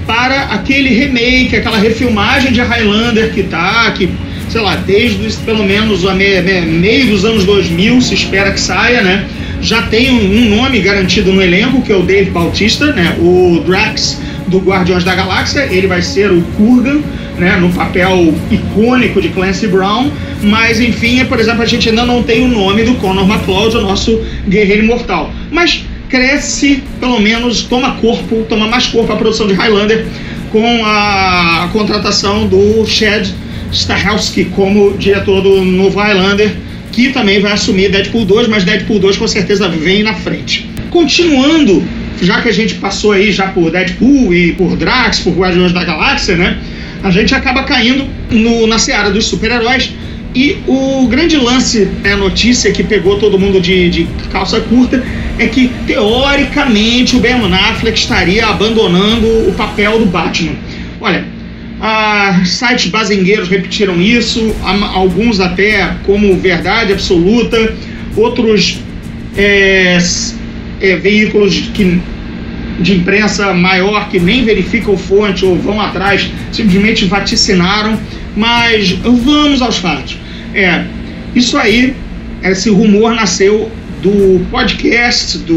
para 0.08 0.44
aquele 0.46 0.90
remake, 0.90 1.56
aquela 1.56 1.78
refilmagem 1.78 2.52
de 2.52 2.62
Highlander 2.62 3.32
que 3.32 3.44
tá, 3.44 3.92
que 3.92 4.10
sei 4.54 4.62
lá, 4.62 4.76
desde 4.76 5.36
pelo 5.38 5.64
menos 5.64 6.04
o 6.04 6.14
me, 6.14 6.40
me, 6.42 6.62
meio 6.62 7.08
dos 7.08 7.26
anos 7.26 7.44
2000, 7.44 8.00
se 8.02 8.14
espera 8.14 8.52
que 8.52 8.62
saia, 8.62 9.02
né? 9.02 9.26
Já 9.60 9.82
tem 9.82 10.12
um, 10.12 10.38
um, 10.38 10.58
nome 10.58 10.80
garantido 10.80 11.34
no 11.34 11.42
elenco, 11.42 11.82
que 11.82 11.92
é 11.92 11.96
o 11.96 12.04
Dave 12.04 12.30
Bautista, 12.30 12.94
né? 12.94 13.18
O 13.20 13.64
Drax 13.66 14.22
do 14.46 14.60
Guardiões 14.60 15.04
da 15.04 15.16
Galáxia, 15.16 15.68
ele 15.72 15.88
vai 15.88 16.04
ser 16.04 16.32
o 16.32 16.44
Kurgan, 16.56 17.02
né? 17.40 17.56
No 17.56 17.70
papel 17.70 18.32
icônico 18.52 19.20
de 19.20 19.30
Clancy 19.30 19.66
Brown, 19.66 20.12
mas 20.44 20.80
enfim, 20.80 21.26
por 21.26 21.40
exemplo, 21.40 21.64
a 21.64 21.66
gente 21.66 21.90
ainda 21.90 22.06
não 22.06 22.22
tem 22.22 22.46
o 22.46 22.48
nome 22.48 22.84
do 22.84 22.94
Conor 22.96 23.28
McCloud, 23.28 23.76
o 23.76 23.82
nosso 23.82 24.22
guerreiro 24.48 24.84
imortal. 24.84 25.34
Mas 25.50 25.84
cresce, 26.10 26.84
pelo 27.00 27.20
menos, 27.20 27.64
toma 27.64 27.96
corpo, 27.96 28.46
toma 28.48 28.68
mais 28.68 28.86
corpo 28.86 29.12
a 29.12 29.16
produção 29.16 29.48
de 29.48 29.54
Highlander 29.56 30.06
com 30.52 30.86
a 30.86 31.70
contratação 31.74 32.46
do 32.46 32.86
Chad 32.86 33.30
Stahelski 33.74 34.46
como 34.46 34.98
diretor 34.98 35.42
do 35.42 35.64
novo 35.64 36.00
Highlander, 36.00 36.54
que 36.92 37.10
também 37.10 37.42
vai 37.42 37.54
assumir 37.54 37.92
Deadpool 37.92 38.26
2, 38.26 38.48
mas 38.48 38.64
Deadpool 38.64 39.00
2 39.00 39.18
com 39.18 39.28
certeza 39.28 39.68
vem 39.68 40.04
na 40.04 40.14
frente. 40.14 40.70
Continuando, 40.90 41.84
já 42.22 42.42
que 42.42 42.50
a 42.50 42.54
gente 42.54 42.76
passou 42.76 43.12
aí 43.12 43.32
já 43.32 43.48
por 43.48 43.72
Deadpool 43.72 44.34
e 44.34 44.54
por 44.54 44.76
Drax, 44.78 45.20
por 45.20 45.34
Guardiões 45.34 45.72
da 45.72 45.84
Galáxia, 45.84 46.36
né? 46.36 46.58
A 47.02 47.10
gente 47.10 47.34
acaba 47.34 47.64
caindo 47.64 48.08
no, 48.30 48.68
na 48.68 48.78
seara 48.78 49.10
dos 49.10 49.26
super-heróis 49.26 49.92
e 50.36 50.58
o 50.68 51.08
grande 51.08 51.38
lance, 51.38 51.86
né, 52.04 52.14
a 52.14 52.18
notícia 52.18 52.72
que 52.72 52.84
pegou 52.84 53.20
todo 53.20 53.38
mundo 53.38 53.62
de, 53.62 53.90
de 53.90 54.08
calça 54.32 54.60
curta, 54.62 55.04
é 55.38 55.48
que 55.48 55.70
teoricamente 55.86 57.16
o 57.16 57.20
Ben 57.20 57.34
Affleck 57.34 57.98
estaria 57.98 58.46
abandonando 58.48 59.28
o 59.48 59.54
papel 59.56 60.00
do 60.00 60.06
Batman. 60.06 60.54
Olha, 61.00 61.26
ah, 61.86 62.44
sites 62.46 62.90
bazingueiros 62.90 63.50
repetiram 63.50 64.02
isso, 64.02 64.56
alguns 64.94 65.42
até 65.42 65.98
como 66.06 66.40
verdade 66.40 66.94
absoluta, 66.94 67.76
outros 68.16 68.80
é, 69.36 69.98
é, 70.80 70.96
veículos 70.96 71.60
que, 71.74 72.00
de 72.80 72.94
imprensa 72.94 73.54
maior 73.54 74.08
que 74.08 74.18
nem 74.18 74.46
verificam 74.46 74.96
fonte 74.96 75.44
ou 75.44 75.58
vão 75.58 75.82
atrás, 75.82 76.32
simplesmente 76.54 77.04
vaticinaram. 77.04 78.00
Mas 78.34 78.92
vamos 78.92 79.62
aos 79.62 79.78
fatos. 79.78 80.18
É, 80.56 80.86
isso 81.36 81.58
aí, 81.58 81.94
esse 82.44 82.70
rumor 82.70 83.14
nasceu 83.14 83.70
do 84.02 84.46
podcast 84.50 85.38
do, 85.40 85.54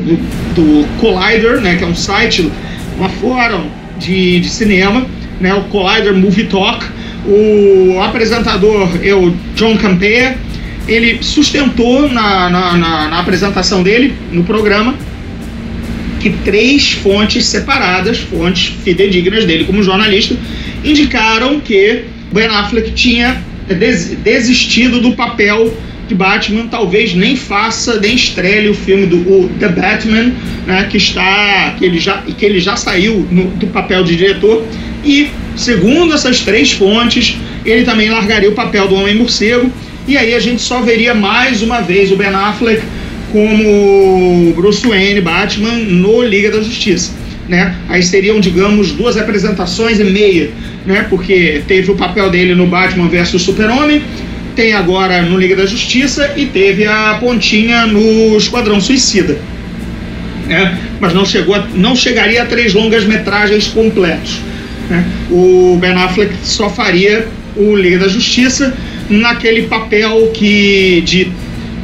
do, 0.00 0.16
do, 0.54 0.86
Collider, 1.00 1.58
né, 1.62 1.76
que 1.76 1.84
é 1.84 1.86
um 1.86 1.94
site, 1.94 2.52
um 3.00 3.08
fórum 3.08 3.66
de, 3.98 4.40
de 4.40 4.48
cinema, 4.48 5.06
né, 5.40 5.54
o 5.54 5.62
Collider 5.64 6.14
Movie 6.14 6.44
Talk. 6.44 6.84
O 7.26 8.00
apresentador 8.00 8.88
é 9.02 9.14
o 9.14 9.34
John 9.54 9.76
Campea. 9.76 10.36
Ele 10.86 11.22
sustentou 11.22 12.08
na, 12.08 12.48
na, 12.48 12.76
na, 12.76 13.08
na 13.08 13.18
apresentação 13.20 13.82
dele, 13.82 14.14
no 14.32 14.44
programa, 14.44 14.94
que 16.20 16.30
três 16.30 16.92
fontes 16.92 17.44
separadas, 17.46 18.18
fontes 18.18 18.72
fidedignas 18.82 19.44
dele 19.44 19.64
como 19.64 19.82
jornalista, 19.82 20.34
indicaram 20.82 21.60
que 21.60 22.04
Ben 22.32 22.46
Affleck 22.46 22.92
tinha 22.92 23.42
desistido 24.24 25.00
do 25.00 25.12
papel 25.12 25.74
de 26.08 26.14
Batman, 26.14 26.66
talvez 26.68 27.14
nem 27.14 27.36
faça, 27.36 28.00
nem 28.00 28.14
estrele 28.14 28.70
o 28.70 28.74
filme 28.74 29.06
do 29.06 29.16
o 29.18 29.50
The 29.60 29.68
Batman, 29.68 30.32
né, 30.66 30.86
que 30.90 30.96
está 30.96 31.74
que 31.78 31.84
ele 31.84 31.98
já 31.98 32.22
que 32.22 32.44
ele 32.44 32.58
já 32.58 32.76
saiu 32.76 33.26
no, 33.30 33.44
do 33.50 33.66
papel 33.66 34.02
de 34.02 34.16
diretor 34.16 34.66
e 35.08 35.30
segundo 35.56 36.12
essas 36.12 36.40
três 36.40 36.70
fontes, 36.72 37.36
ele 37.64 37.82
também 37.82 38.10
largaria 38.10 38.50
o 38.50 38.52
papel 38.52 38.86
do 38.86 38.94
Homem 38.94 39.14
Morcego 39.14 39.72
e 40.06 40.18
aí 40.18 40.34
a 40.34 40.38
gente 40.38 40.60
só 40.60 40.82
veria 40.82 41.14
mais 41.14 41.62
uma 41.62 41.80
vez 41.80 42.12
o 42.12 42.16
Ben 42.16 42.28
Affleck 42.28 42.82
como 43.32 44.52
Bruce 44.54 44.86
Wayne 44.86 45.22
Batman 45.22 45.72
no 45.72 46.22
Liga 46.22 46.50
da 46.50 46.60
Justiça. 46.60 47.12
Né? 47.48 47.74
Aí 47.88 48.02
seriam, 48.02 48.38
digamos, 48.38 48.92
duas 48.92 49.16
apresentações 49.16 49.98
e 49.98 50.04
meia, 50.04 50.50
né? 50.84 51.06
Porque 51.08 51.62
teve 51.66 51.90
o 51.90 51.94
papel 51.94 52.28
dele 52.28 52.54
no 52.54 52.66
Batman 52.66 53.08
vs 53.08 53.40
Super-Homem, 53.40 54.02
tem 54.54 54.74
agora 54.74 55.22
no 55.22 55.38
Liga 55.38 55.56
da 55.56 55.64
Justiça 55.64 56.34
e 56.36 56.44
teve 56.44 56.84
a 56.86 57.16
pontinha 57.18 57.86
no 57.86 58.36
Esquadrão 58.36 58.78
Suicida. 58.78 59.38
Né? 60.46 60.78
Mas 61.00 61.14
não, 61.14 61.24
chegou 61.24 61.54
a, 61.54 61.66
não 61.74 61.96
chegaria 61.96 62.42
a 62.42 62.46
três 62.46 62.74
longas 62.74 63.04
metragens 63.04 63.68
completos. 63.68 64.40
Né? 64.88 65.04
O 65.30 65.76
Ben 65.80 65.92
Affleck 65.92 66.34
só 66.42 66.68
faria 66.70 67.26
o 67.56 67.74
Liga 67.76 67.98
da 67.98 68.08
Justiça 68.08 68.74
naquele 69.08 69.62
papel 69.62 70.30
que 70.32 71.02
de 71.04 71.30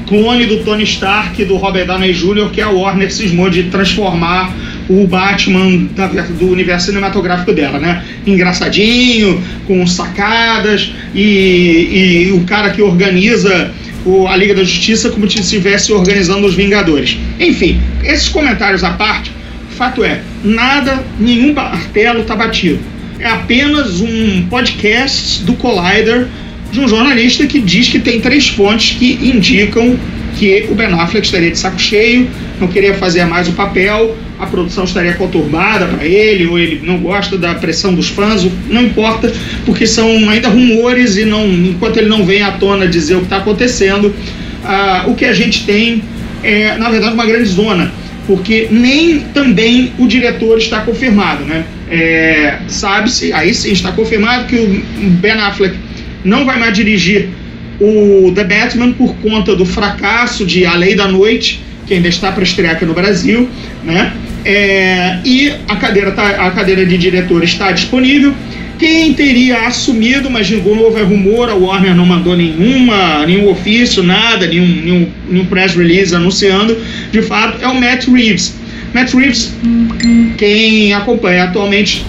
clone 0.06 0.46
do 0.46 0.58
Tony 0.58 0.84
Stark 0.84 1.42
do 1.44 1.56
Robert 1.56 1.86
Downey 1.86 2.12
Jr., 2.12 2.50
que 2.50 2.60
a 2.60 2.68
Warner 2.68 3.12
cismou 3.12 3.48
de 3.48 3.64
transformar 3.64 4.54
o 4.88 5.06
Batman 5.06 5.88
da, 5.96 6.06
do 6.06 6.50
universo 6.50 6.86
cinematográfico 6.86 7.52
dela, 7.52 7.78
né? 7.78 8.04
Engraçadinho, 8.26 9.42
com 9.66 9.86
sacadas 9.86 10.92
e, 11.14 12.28
e 12.28 12.32
o 12.32 12.44
cara 12.44 12.70
que 12.70 12.82
organiza 12.82 13.72
o, 14.04 14.26
a 14.26 14.36
Liga 14.36 14.54
da 14.54 14.62
Justiça 14.62 15.08
como 15.10 15.30
se 15.30 15.40
estivesse 15.40 15.92
organizando 15.92 16.46
os 16.46 16.54
Vingadores. 16.54 17.16
Enfim, 17.40 17.80
esses 18.04 18.28
comentários 18.28 18.84
à 18.84 18.90
parte, 18.90 19.32
fato 19.70 20.04
é, 20.04 20.20
nada, 20.44 21.02
nenhum 21.18 21.54
martelo 21.54 22.20
está 22.20 22.36
batido. 22.36 22.78
É 23.24 23.30
apenas 23.30 24.02
um 24.02 24.46
podcast 24.50 25.42
do 25.44 25.54
Collider 25.54 26.26
de 26.70 26.78
um 26.78 26.86
jornalista 26.86 27.46
que 27.46 27.58
diz 27.58 27.88
que 27.88 27.98
tem 27.98 28.20
três 28.20 28.48
fontes 28.48 28.98
que 28.98 29.14
indicam 29.14 29.98
que 30.36 30.66
o 30.68 30.74
Ben 30.74 30.92
Affleck 30.92 31.24
estaria 31.24 31.50
de 31.50 31.56
saco 31.56 31.80
cheio, 31.80 32.28
não 32.60 32.68
queria 32.68 32.92
fazer 32.92 33.24
mais 33.24 33.48
o 33.48 33.52
papel, 33.52 34.14
a 34.38 34.44
produção 34.44 34.84
estaria 34.84 35.14
conturbada 35.14 35.86
para 35.86 36.04
ele, 36.04 36.46
ou 36.46 36.58
ele 36.58 36.82
não 36.84 36.98
gosta 36.98 37.38
da 37.38 37.54
pressão 37.54 37.94
dos 37.94 38.08
fãs, 38.08 38.46
não 38.68 38.82
importa, 38.82 39.32
porque 39.64 39.86
são 39.86 40.28
ainda 40.28 40.50
rumores 40.50 41.16
e 41.16 41.24
não, 41.24 41.46
enquanto 41.46 41.96
ele 41.96 42.10
não 42.10 42.26
vem 42.26 42.42
à 42.42 42.52
tona 42.52 42.86
dizer 42.86 43.14
o 43.14 43.20
que 43.20 43.24
está 43.24 43.38
acontecendo, 43.38 44.14
ah, 44.62 45.04
o 45.06 45.14
que 45.14 45.24
a 45.24 45.32
gente 45.32 45.64
tem 45.64 46.02
é, 46.42 46.76
na 46.76 46.90
verdade, 46.90 47.14
uma 47.14 47.24
grande 47.24 47.46
zona, 47.46 47.90
porque 48.26 48.68
nem 48.70 49.20
também 49.20 49.94
o 49.98 50.06
diretor 50.06 50.58
está 50.58 50.82
confirmado, 50.82 51.42
né? 51.46 51.64
É, 51.90 52.58
Sabe-se, 52.68 53.32
aí 53.32 53.52
sim 53.54 53.72
está 53.72 53.92
confirmado 53.92 54.46
que 54.46 54.56
o 54.56 55.10
Ben 55.20 55.32
Affleck 55.32 55.76
não 56.24 56.44
vai 56.44 56.58
mais 56.58 56.74
dirigir 56.74 57.28
o 57.80 58.32
The 58.34 58.44
Batman 58.44 58.92
por 58.92 59.14
conta 59.16 59.54
do 59.54 59.66
fracasso 59.66 60.46
de 60.46 60.64
A 60.64 60.74
Lei 60.74 60.94
da 60.94 61.08
Noite, 61.08 61.60
que 61.86 61.94
ainda 61.94 62.08
está 62.08 62.32
para 62.32 62.42
estrear 62.42 62.74
aqui 62.74 62.84
no 62.84 62.94
Brasil, 62.94 63.48
né? 63.82 64.12
É, 64.44 65.18
e 65.24 65.52
a 65.68 65.76
cadeira, 65.76 66.12
tá, 66.12 66.46
a 66.46 66.50
cadeira 66.50 66.84
de 66.84 66.96
diretor 66.98 67.42
está 67.42 67.72
disponível. 67.72 68.34
Quem 68.78 69.14
teria 69.14 69.66
assumido, 69.66 70.30
mas 70.30 70.46
de 70.46 70.56
novo 70.56 70.98
é 70.98 71.02
rumor, 71.02 71.48
a 71.48 71.54
Warner 71.54 71.94
não 71.94 72.04
mandou 72.04 72.36
nenhuma, 72.36 73.24
nenhum 73.24 73.48
ofício, 73.48 74.02
nada, 74.02 74.46
nenhum, 74.46 74.66
nenhum, 74.66 75.08
nenhum 75.28 75.46
press 75.46 75.76
release 75.76 76.14
anunciando, 76.14 76.76
de 77.12 77.22
fato, 77.22 77.62
é 77.62 77.68
o 77.68 77.74
Matt 77.80 78.08
Reeves. 78.08 78.54
Matt 78.94 79.12
Reeves, 79.12 79.52
quem 80.38 80.92
acompanha 80.92 81.44
atualmente 81.44 82.06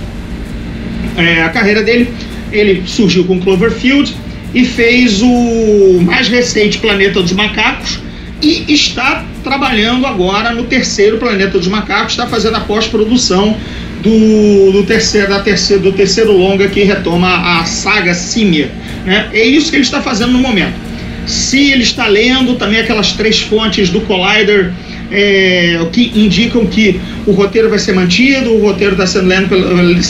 é, 1.17 1.41
a 1.41 1.49
carreira 1.49 1.81
dele, 1.81 2.07
ele 2.51 2.83
surgiu 2.85 3.25
com 3.25 3.39
Cloverfield 3.39 4.15
e 4.53 4.63
fez 4.63 5.19
o 5.23 5.99
mais 6.01 6.27
recente 6.27 6.77
Planeta 6.77 7.21
dos 7.23 7.31
Macacos, 7.31 7.99
e 8.41 8.71
está 8.71 9.25
trabalhando 9.43 10.05
agora 10.05 10.51
no 10.51 10.65
terceiro 10.65 11.17
Planeta 11.17 11.57
dos 11.57 11.67
Macacos, 11.67 12.11
está 12.11 12.27
fazendo 12.27 12.57
a 12.57 12.59
pós-produção 12.59 13.57
do, 14.03 14.71
do, 14.71 14.83
terceiro, 14.83 15.29
da 15.29 15.39
terceiro, 15.39 15.81
do 15.81 15.91
terceiro 15.91 16.31
longa 16.31 16.67
que 16.67 16.83
retoma 16.83 17.59
a 17.59 17.65
saga 17.65 18.13
Simia. 18.13 18.69
Né? 19.03 19.29
É 19.33 19.43
isso 19.43 19.71
que 19.71 19.77
ele 19.77 19.83
está 19.83 20.01
fazendo 20.01 20.33
no 20.33 20.39
momento. 20.39 20.75
Se 21.25 21.71
ele 21.71 21.81
está 21.81 22.05
lendo 22.05 22.53
também 22.55 22.79
aquelas 22.79 23.13
três 23.13 23.41
fontes 23.41 23.89
do 23.89 24.01
Collider 24.01 24.71
é, 25.11 25.85
que 25.91 26.11
indicam 26.15 26.65
que 26.65 26.99
o 27.25 27.31
roteiro 27.31 27.69
vai 27.69 27.79
ser 27.79 27.93
mantido, 27.93 28.51
o 28.51 28.61
roteiro 28.61 28.93
está 28.93 29.05
sendo 29.05 29.27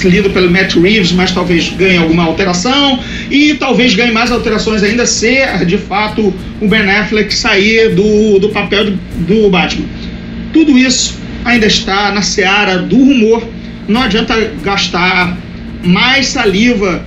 lido 0.10 0.30
pelo, 0.30 0.50
Matt 0.50 0.76
Reeves, 0.76 1.12
mas 1.12 1.32
talvez 1.32 1.70
ganhe 1.70 1.98
alguma 1.98 2.24
alteração, 2.24 3.00
e 3.30 3.56
talvez 3.56 3.94
ganhe 3.94 4.12
mais 4.12 4.32
alterações 4.32 4.84
ainda 4.84 5.06
se 5.06 5.36
de 5.66 5.78
fato 5.78 6.34
o 6.62 6.68
Ben 6.68 6.90
Affleck 6.90 7.34
sair 7.34 7.94
do, 7.94 8.40
do 8.40 8.50
papel 8.50 8.94
do 9.28 9.50
Batman. 9.50 9.86
Tudo 10.54 10.78
isso 10.78 11.20
ainda 11.44 11.68
está 11.68 12.12
na 12.12 12.22
seara 12.22 12.78
do 12.78 12.98
rumor, 12.98 13.44
não 13.88 14.02
adianta 14.02 14.52
gastar 14.64 15.38
mais 15.84 16.28
saliva 16.28 17.04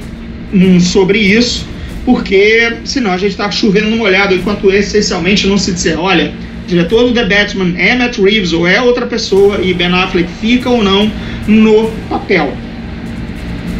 hum, 0.52 0.78
sobre 0.78 1.18
isso, 1.18 1.66
porque 2.04 2.74
senão 2.84 3.12
a 3.12 3.18
gente 3.18 3.32
está 3.32 3.50
chovendo 3.50 3.90
no 3.90 3.96
molhado, 3.96 4.34
enquanto 4.34 4.70
essencialmente 4.72 5.46
não 5.46 5.58
se 5.58 5.72
disser, 5.72 5.98
olha 5.98 6.32
diretor 6.68 7.04
do 7.04 7.14
The 7.14 7.24
Batman 7.24 7.74
é 7.76 7.96
Matt 7.96 8.18
Reeves 8.18 8.52
ou 8.52 8.66
é 8.66 8.80
outra 8.80 9.06
pessoa 9.06 9.58
e 9.60 9.72
Ben 9.72 9.88
Affleck 9.88 10.28
fica 10.40 10.68
ou 10.68 10.84
não 10.84 11.10
no 11.46 11.90
papel. 12.08 12.52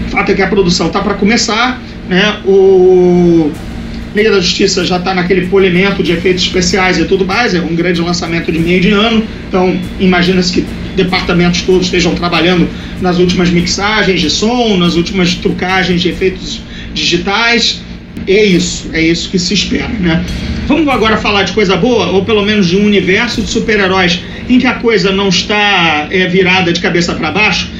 O 0.06 0.10
fato 0.10 0.32
é 0.32 0.34
que 0.34 0.42
a 0.42 0.48
produção 0.48 0.86
está 0.86 1.00
para 1.00 1.14
começar, 1.14 1.80
né? 2.08 2.38
O 2.46 3.52
Liga 4.16 4.30
da 4.30 4.40
Justiça 4.40 4.86
já 4.86 4.96
está 4.96 5.14
naquele 5.14 5.46
polimento 5.48 6.02
de 6.02 6.12
efeitos 6.12 6.42
especiais 6.42 6.98
e 6.98 7.04
tudo 7.04 7.26
mais, 7.26 7.54
é 7.54 7.60
um 7.60 7.76
grande 7.76 8.00
lançamento 8.00 8.50
de 8.50 8.58
meio 8.58 8.80
de 8.80 8.90
ano, 8.90 9.22
então 9.46 9.78
imagina-se 10.00 10.54
que 10.54 10.66
departamentos 10.96 11.62
todos 11.62 11.86
estejam 11.86 12.14
trabalhando 12.14 12.66
nas 13.02 13.18
últimas 13.18 13.50
mixagens 13.50 14.20
de 14.20 14.30
som, 14.30 14.78
nas 14.78 14.96
últimas 14.96 15.34
trucagens 15.34 16.00
de 16.00 16.08
efeitos 16.08 16.62
digitais. 16.94 17.82
É 18.28 18.44
isso, 18.44 18.90
é 18.92 19.00
isso 19.00 19.30
que 19.30 19.38
se 19.38 19.54
espera, 19.54 19.88
né? 19.88 20.22
Vamos 20.66 20.86
agora 20.88 21.16
falar 21.16 21.44
de 21.44 21.52
coisa 21.52 21.78
boa, 21.78 22.08
ou 22.08 22.26
pelo 22.26 22.44
menos 22.44 22.66
de 22.66 22.76
um 22.76 22.84
universo 22.84 23.40
de 23.40 23.48
super-heróis 23.48 24.20
em 24.50 24.58
que 24.58 24.66
a 24.66 24.74
coisa 24.74 25.10
não 25.10 25.30
está 25.30 26.08
é, 26.10 26.26
virada 26.26 26.70
de 26.70 26.78
cabeça 26.78 27.14
para 27.14 27.30
baixo. 27.30 27.70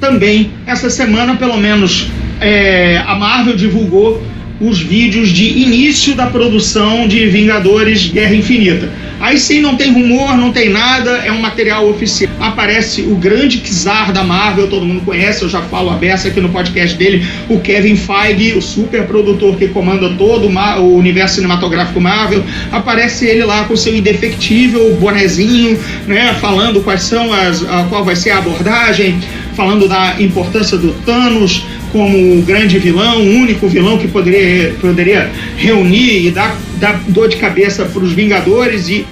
Também, 0.00 0.52
essa 0.66 0.88
semana, 0.88 1.36
pelo 1.36 1.58
menos, 1.58 2.08
é, 2.40 2.96
a 3.06 3.14
Marvel 3.14 3.54
divulgou 3.54 4.22
os 4.60 4.80
vídeos 4.80 5.30
de 5.30 5.58
início 5.58 6.14
da 6.14 6.26
produção 6.26 7.08
de 7.08 7.26
Vingadores 7.26 8.08
Guerra 8.08 8.34
Infinita. 8.34 8.92
Aí 9.18 9.38
sim 9.38 9.60
não 9.60 9.76
tem 9.76 9.92
rumor, 9.92 10.36
não 10.36 10.50
tem 10.50 10.70
nada, 10.70 11.10
é 11.18 11.30
um 11.30 11.40
material 11.40 11.88
oficial. 11.88 12.30
Aparece 12.40 13.02
o 13.02 13.14
grande 13.16 13.58
czar 13.58 14.12
da 14.12 14.24
Marvel, 14.24 14.68
todo 14.68 14.84
mundo 14.84 15.02
conhece, 15.02 15.42
eu 15.42 15.48
já 15.48 15.60
falo 15.62 15.90
a 15.90 15.94
beça 15.94 16.28
aqui 16.28 16.40
no 16.40 16.48
podcast 16.48 16.96
dele, 16.96 17.26
o 17.48 17.60
Kevin 17.60 17.96
Feige, 17.96 18.54
o 18.54 18.62
super 18.62 19.04
produtor 19.06 19.56
que 19.56 19.68
comanda 19.68 20.08
todo 20.16 20.48
o 20.48 20.96
universo 20.96 21.36
cinematográfico 21.36 22.00
Marvel. 22.00 22.42
Aparece 22.72 23.26
ele 23.26 23.44
lá 23.44 23.64
com 23.64 23.76
seu 23.76 23.94
indefectível 23.94 24.94
bonezinho, 24.96 25.78
né, 26.06 26.34
falando 26.40 26.82
quais 26.82 27.02
são 27.02 27.32
as, 27.32 27.62
a, 27.62 27.84
qual 27.84 28.04
vai 28.04 28.16
ser 28.16 28.30
a 28.30 28.38
abordagem, 28.38 29.18
falando 29.54 29.86
da 29.86 30.16
importância 30.18 30.78
do 30.78 30.92
Thanos, 31.04 31.62
como 31.92 32.16
o 32.38 32.42
grande 32.42 32.78
vilão, 32.78 33.20
o 33.20 33.34
único 33.36 33.68
vilão 33.68 33.98
que 33.98 34.08
poderia, 34.08 34.74
poderia 34.80 35.30
reunir 35.56 36.26
e 36.26 36.30
dar, 36.30 36.56
dar 36.78 37.00
dor 37.08 37.28
de 37.28 37.36
cabeça 37.36 37.84
para 37.84 38.02
os 38.02 38.12
Vingadores 38.12 38.88
e 38.88 39.04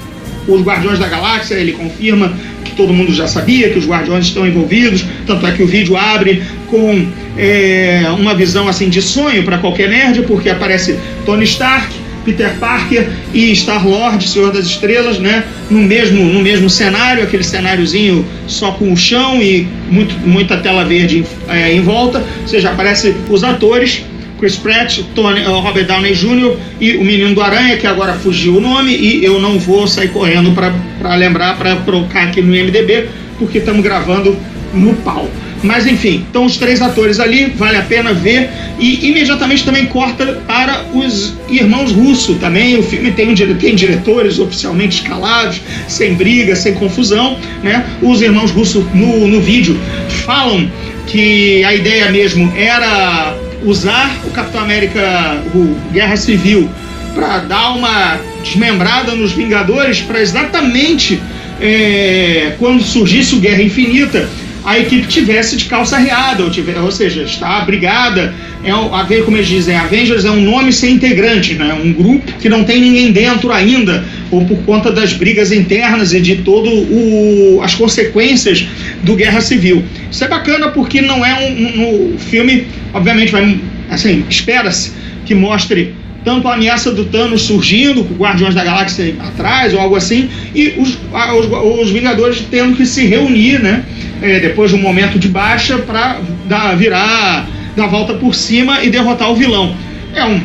os 0.46 0.62
Guardiões 0.62 0.98
da 0.98 1.08
Galáxia. 1.08 1.54
Ele 1.54 1.72
confirma 1.72 2.32
que 2.64 2.72
todo 2.72 2.92
mundo 2.92 3.12
já 3.12 3.26
sabia 3.26 3.70
que 3.70 3.78
os 3.78 3.86
Guardiões 3.86 4.26
estão 4.26 4.46
envolvidos, 4.46 5.04
tanto 5.26 5.46
é 5.46 5.52
que 5.52 5.62
o 5.62 5.66
vídeo 5.66 5.96
abre 5.96 6.42
com 6.68 7.06
é, 7.36 8.04
uma 8.18 8.34
visão 8.34 8.68
assim 8.68 8.88
de 8.88 9.02
sonho 9.02 9.42
para 9.42 9.58
qualquer 9.58 9.88
nerd, 9.88 10.22
porque 10.22 10.48
aparece 10.48 10.98
Tony 11.24 11.44
Stark 11.44 11.92
Peter 12.24 12.54
Parker 12.58 13.08
e 13.32 13.52
Star-Lord, 13.52 14.28
Senhor 14.28 14.52
das 14.52 14.66
Estrelas, 14.66 15.18
né? 15.18 15.44
No 15.70 15.80
mesmo, 15.80 16.24
no 16.24 16.40
mesmo 16.40 16.68
cenário, 16.68 17.22
aquele 17.22 17.44
cenáriozinho 17.44 18.24
só 18.46 18.72
com 18.72 18.92
o 18.92 18.96
chão 18.96 19.42
e 19.42 19.66
muito, 19.90 20.14
muita 20.26 20.56
tela 20.58 20.84
verde 20.84 21.24
é, 21.48 21.72
em 21.72 21.82
volta. 21.82 22.24
Ou 22.42 22.48
seja, 22.48 22.70
aparecem 22.70 23.14
os 23.28 23.42
atores, 23.44 24.04
Chris 24.38 24.56
Pratt, 24.56 25.00
Tony, 25.14 25.40
uh, 25.42 25.60
Robert 25.60 25.86
Downey 25.86 26.14
Jr. 26.14 26.56
e 26.80 26.96
o 26.96 27.04
Menino 27.04 27.34
do 27.34 27.42
Aranha, 27.42 27.76
que 27.76 27.86
agora 27.86 28.14
fugiu 28.14 28.56
o 28.56 28.60
nome, 28.60 28.96
e 28.96 29.24
eu 29.24 29.40
não 29.40 29.58
vou 29.58 29.86
sair 29.86 30.08
correndo 30.08 30.52
para 30.52 31.14
lembrar, 31.16 31.56
para 31.58 31.76
colocar 31.76 32.24
aqui 32.24 32.40
no 32.40 32.52
MDB, 32.52 33.08
porque 33.38 33.58
estamos 33.58 33.82
gravando 33.82 34.36
no 34.72 34.94
pau. 34.94 35.28
Mas 35.62 35.86
enfim, 35.86 36.24
estão 36.26 36.44
os 36.44 36.56
três 36.56 36.80
atores 36.80 37.18
ali, 37.18 37.46
vale 37.56 37.76
a 37.76 37.82
pena 37.82 38.12
ver. 38.12 38.48
E 38.78 39.08
imediatamente 39.08 39.64
também 39.64 39.86
corta 39.86 40.40
para 40.46 40.84
os 40.94 41.34
irmãos 41.48 41.90
Russo 41.90 42.34
também. 42.34 42.78
O 42.78 42.82
filme 42.82 43.10
tem, 43.10 43.34
tem 43.34 43.74
diretores 43.74 44.38
oficialmente 44.38 45.02
escalados, 45.02 45.60
sem 45.88 46.14
briga, 46.14 46.54
sem 46.54 46.74
confusão. 46.74 47.38
Né? 47.62 47.84
Os 48.00 48.22
irmãos 48.22 48.50
Russo 48.50 48.86
no, 48.94 49.26
no 49.26 49.40
vídeo 49.40 49.78
falam 50.24 50.70
que 51.06 51.64
a 51.64 51.74
ideia 51.74 52.10
mesmo 52.10 52.52
era 52.56 53.36
usar 53.64 54.16
o 54.24 54.30
Capitão 54.30 54.60
América, 54.60 55.42
o 55.54 55.76
Guerra 55.92 56.16
Civil, 56.16 56.68
para 57.14 57.38
dar 57.38 57.70
uma 57.70 58.20
desmembrada 58.44 59.12
nos 59.16 59.32
Vingadores, 59.32 60.00
para 60.00 60.20
exatamente 60.20 61.20
é, 61.60 62.52
quando 62.58 62.82
surgisse 62.82 63.34
o 63.34 63.40
Guerra 63.40 63.62
Infinita 63.62 64.28
a 64.68 64.78
equipe 64.78 65.08
tivesse 65.08 65.56
de 65.56 65.64
calça 65.64 65.96
reada, 65.96 66.44
ou, 66.44 66.50
tiver, 66.50 66.78
ou 66.78 66.90
seja, 66.90 67.22
está 67.22 67.60
brigada. 67.62 68.34
É, 68.62 68.70
a 68.70 69.02
ver 69.02 69.24
como 69.24 69.38
eles 69.38 69.48
dizem, 69.48 69.74
Avengers 69.74 70.26
é 70.26 70.30
um 70.30 70.42
nome 70.42 70.74
sem 70.74 70.94
integrante, 70.94 71.54
né? 71.54 71.72
um 71.72 71.90
grupo 71.90 72.30
que 72.38 72.50
não 72.50 72.64
tem 72.64 72.78
ninguém 72.78 73.10
dentro 73.10 73.50
ainda, 73.50 74.04
ou 74.30 74.44
por 74.44 74.58
conta 74.64 74.92
das 74.92 75.14
brigas 75.14 75.52
internas 75.52 76.12
e 76.12 76.20
de 76.20 76.36
todo 76.36 76.68
o, 76.68 77.62
as 77.62 77.74
consequências 77.74 78.66
do 79.02 79.16
Guerra 79.16 79.40
Civil. 79.40 79.82
Isso 80.10 80.22
é 80.22 80.28
bacana 80.28 80.68
porque 80.68 81.00
não 81.00 81.24
é 81.24 81.48
um, 81.48 81.52
um, 81.62 82.14
um 82.14 82.18
filme, 82.18 82.66
obviamente, 82.92 83.32
vai, 83.32 83.58
assim, 83.88 84.22
espera-se 84.28 84.92
que 85.24 85.34
mostre 85.34 85.94
tanto 86.22 86.46
a 86.46 86.54
ameaça 86.54 86.90
do 86.90 87.06
Thanos 87.06 87.42
surgindo, 87.42 88.04
com 88.04 88.14
Guardiões 88.16 88.54
da 88.54 88.62
Galáxia 88.62 89.14
atrás 89.20 89.72
ou 89.72 89.80
algo 89.80 89.96
assim, 89.96 90.28
e 90.54 90.74
os, 90.76 90.90
os, 90.90 91.80
os 91.80 91.90
Vingadores 91.90 92.44
tendo 92.50 92.76
que 92.76 92.84
se 92.84 93.06
reunir, 93.06 93.60
né? 93.60 93.82
É, 94.20 94.40
depois 94.40 94.70
de 94.70 94.76
um 94.76 94.80
momento 94.80 95.18
de 95.18 95.28
baixa 95.28 95.78
para 95.78 96.74
virar, 96.76 97.48
dar 97.76 97.86
volta 97.86 98.14
por 98.14 98.34
cima 98.34 98.82
e 98.82 98.90
derrotar 98.90 99.30
o 99.30 99.36
vilão. 99.36 99.76
É 100.14 100.24
um, 100.24 100.40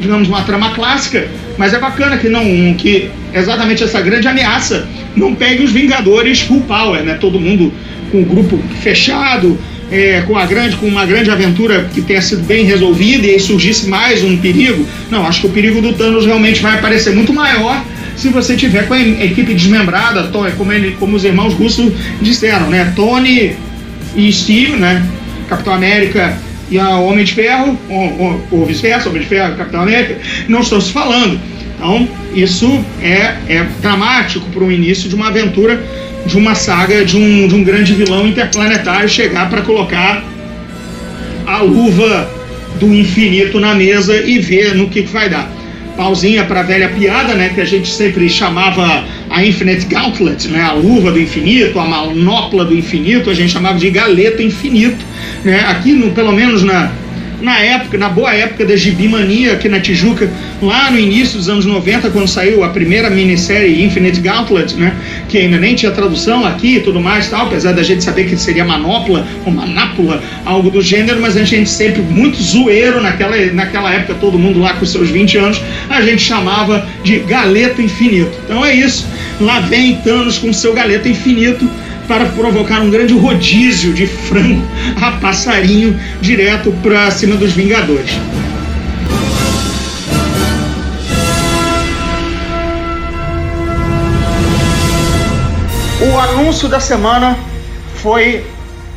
digamos, 0.00 0.28
uma 0.28 0.42
trama 0.42 0.70
clássica, 0.70 1.28
mas 1.58 1.74
é 1.74 1.78
bacana 1.78 2.16
que 2.16 2.28
não 2.28 2.74
que 2.74 3.10
exatamente 3.34 3.82
essa 3.82 4.00
grande 4.00 4.28
ameaça 4.28 4.88
não 5.16 5.34
pegue 5.34 5.62
os 5.62 5.72
Vingadores 5.72 6.40
full 6.40 6.62
power, 6.62 7.02
né? 7.02 7.14
Todo 7.20 7.40
mundo 7.40 7.72
com 8.10 8.22
o 8.22 8.24
grupo 8.24 8.58
fechado, 8.80 9.58
é, 9.90 10.22
com, 10.22 10.36
a 10.36 10.46
grande, 10.46 10.76
com 10.76 10.86
uma 10.86 11.04
grande 11.04 11.30
aventura 11.30 11.88
que 11.92 12.00
tenha 12.00 12.22
sido 12.22 12.44
bem 12.44 12.64
resolvida 12.64 13.26
e 13.26 13.30
aí 13.30 13.40
surgisse 13.40 13.88
mais 13.88 14.22
um 14.22 14.36
perigo. 14.36 14.86
Não, 15.10 15.26
acho 15.26 15.40
que 15.40 15.46
o 15.48 15.50
perigo 15.50 15.80
do 15.80 15.92
Thanos 15.92 16.24
realmente 16.24 16.62
vai 16.62 16.74
aparecer 16.74 17.14
muito 17.14 17.32
maior 17.32 17.84
se 18.20 18.28
você 18.28 18.54
tiver 18.54 18.86
com 18.86 18.92
a 18.92 19.00
equipe 19.00 19.54
desmembrada, 19.54 20.30
como, 20.56 20.70
ele, 20.70 20.94
como 20.98 21.16
os 21.16 21.24
irmãos 21.24 21.54
russos 21.54 21.90
disseram, 22.20 22.68
né? 22.68 22.92
Tony 22.94 23.56
e 24.14 24.30
Steve, 24.30 24.76
né? 24.76 25.02
Capitão 25.48 25.72
América 25.72 26.36
e 26.70 26.78
a 26.78 26.96
Homem 26.96 27.24
de 27.24 27.32
Ferro, 27.32 27.78
ou, 28.50 28.66
vice-versa, 28.66 29.08
Homem 29.08 29.22
de 29.22 29.28
Ferro 29.28 29.54
e 29.54 29.56
Capitão 29.56 29.80
América, 29.80 30.18
não 30.48 30.60
estão 30.60 30.78
se 30.80 30.92
falando. 30.92 31.40
Então, 31.76 32.06
isso 32.34 32.84
é, 33.02 33.36
é 33.48 33.66
dramático 33.80 34.44
para 34.50 34.64
o 34.64 34.70
início 34.70 35.08
de 35.08 35.14
uma 35.14 35.28
aventura 35.28 35.82
de 36.26 36.36
uma 36.36 36.54
saga 36.54 37.02
de 37.02 37.16
um, 37.16 37.48
de 37.48 37.54
um 37.54 37.64
grande 37.64 37.94
vilão 37.94 38.28
interplanetário 38.28 39.08
chegar 39.08 39.48
para 39.48 39.62
colocar 39.62 40.22
a 41.46 41.62
luva 41.62 42.30
do 42.78 42.94
infinito 42.94 43.58
na 43.58 43.74
mesa 43.74 44.14
e 44.14 44.38
ver 44.38 44.74
no 44.74 44.90
que, 44.90 45.02
que 45.02 45.10
vai 45.10 45.30
dar. 45.30 45.50
Pausinha 46.00 46.44
para 46.44 46.60
a 46.60 46.62
velha 46.62 46.88
piada, 46.88 47.34
né, 47.34 47.50
que 47.54 47.60
a 47.60 47.64
gente 47.66 47.92
sempre 47.92 48.26
chamava 48.26 49.04
a 49.28 49.44
Infinite 49.44 49.84
Gauntlet, 49.84 50.48
né, 50.48 50.62
a 50.62 50.72
luva 50.72 51.12
do 51.12 51.20
infinito, 51.20 51.78
a 51.78 51.84
manopla 51.84 52.64
do 52.64 52.74
infinito, 52.74 53.28
a 53.28 53.34
gente 53.34 53.52
chamava 53.52 53.78
de 53.78 53.90
galeta 53.90 54.42
infinito, 54.42 55.04
né, 55.44 55.60
aqui 55.68 55.92
no, 55.92 56.10
pelo 56.12 56.32
menos 56.32 56.62
na, 56.62 56.90
na 57.40 57.58
época, 57.58 57.96
na 57.96 58.08
boa 58.08 58.34
época 58.34 58.64
da 58.64 58.76
Gibimania 58.76 59.52
aqui 59.52 59.68
na 59.68 59.80
Tijuca, 59.80 60.30
lá 60.60 60.90
no 60.90 60.98
início 60.98 61.38
dos 61.38 61.48
anos 61.48 61.64
90, 61.64 62.10
quando 62.10 62.28
saiu 62.28 62.62
a 62.62 62.68
primeira 62.68 63.08
minissérie 63.08 63.82
Infinite 63.82 64.20
Gauntlet, 64.20 64.74
né, 64.74 64.94
que 65.28 65.38
ainda 65.38 65.58
nem 65.58 65.74
tinha 65.74 65.90
tradução 65.90 66.44
aqui 66.44 66.76
e 66.76 66.80
tudo 66.80 67.00
mais, 67.00 67.28
tal, 67.28 67.46
apesar 67.46 67.72
da 67.72 67.82
gente 67.82 68.04
saber 68.04 68.24
que 68.24 68.36
seria 68.36 68.64
manopla 68.64 69.26
ou 69.44 69.52
manápula, 69.52 70.22
algo 70.44 70.70
do 70.70 70.82
gênero, 70.82 71.20
mas 71.20 71.36
a 71.36 71.44
gente 71.44 71.68
sempre 71.68 72.02
muito 72.02 72.40
zoeiro 72.42 73.00
naquela, 73.00 73.36
naquela 73.52 73.92
época, 73.92 74.14
todo 74.20 74.38
mundo 74.38 74.60
lá 74.60 74.74
com 74.74 74.84
seus 74.84 75.10
20 75.10 75.38
anos, 75.38 75.62
a 75.88 76.02
gente 76.02 76.22
chamava 76.22 76.86
de 77.02 77.18
Galeto 77.20 77.80
Infinito. 77.80 78.32
Então 78.44 78.64
é 78.64 78.74
isso, 78.74 79.06
lá 79.40 79.60
vem 79.60 79.96
Thanos 79.96 80.38
com 80.38 80.52
seu 80.52 80.72
Galeto 80.72 81.08
Infinito, 81.08 81.68
para 82.10 82.26
provocar 82.26 82.80
um 82.80 82.90
grande 82.90 83.16
rodízio 83.16 83.94
de 83.94 84.04
frango 84.04 84.66
a 85.00 85.12
passarinho 85.12 85.96
direto 86.20 86.72
para 86.82 87.08
cima 87.12 87.36
dos 87.36 87.52
Vingadores. 87.52 88.10
O 96.00 96.18
anúncio 96.18 96.68
da 96.68 96.80
semana 96.80 97.38
foi 97.94 98.44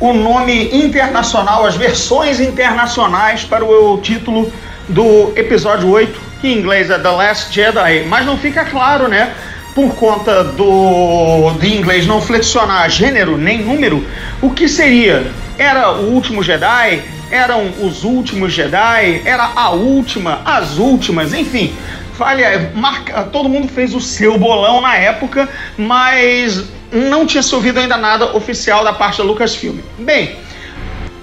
o 0.00 0.12
nome 0.12 0.70
internacional, 0.72 1.64
as 1.64 1.76
versões 1.76 2.40
internacionais 2.40 3.44
para 3.44 3.64
o 3.64 3.96
título 3.98 4.52
do 4.88 5.32
episódio 5.36 5.88
8, 5.88 6.20
que 6.40 6.48
em 6.48 6.58
inglês 6.58 6.90
é 6.90 6.98
The 6.98 7.10
Last 7.10 7.54
Jedi, 7.54 8.06
mas 8.08 8.26
não 8.26 8.36
fica 8.36 8.64
claro, 8.64 9.06
né? 9.06 9.32
Por 9.74 9.94
conta 9.96 10.44
do 10.44 11.50
de 11.60 11.74
inglês 11.74 12.06
não 12.06 12.20
flexionar 12.20 12.88
gênero 12.88 13.36
nem 13.36 13.62
número, 13.62 14.06
o 14.40 14.50
que 14.50 14.68
seria? 14.68 15.30
Era 15.58 15.92
o 15.92 16.12
último 16.12 16.42
Jedi? 16.42 17.02
Eram 17.30 17.72
os 17.80 18.04
últimos 18.04 18.52
Jedi? 18.52 19.22
Era 19.24 19.50
a 19.56 19.70
última? 19.70 20.40
As 20.44 20.78
últimas? 20.78 21.34
Enfim, 21.34 21.74
vale, 22.16 22.42
marca, 22.74 23.24
todo 23.24 23.48
mundo 23.48 23.68
fez 23.68 23.94
o 23.94 24.00
seu 24.00 24.38
bolão 24.38 24.80
na 24.80 24.94
época, 24.96 25.48
mas 25.76 26.64
não 26.92 27.26
tinha 27.26 27.42
se 27.42 27.52
ouvido 27.54 27.80
ainda 27.80 27.96
nada 27.96 28.36
oficial 28.36 28.84
da 28.84 28.92
parte 28.92 29.18
da 29.18 29.24
Lucasfilm. 29.24 29.78
Bem, 29.98 30.36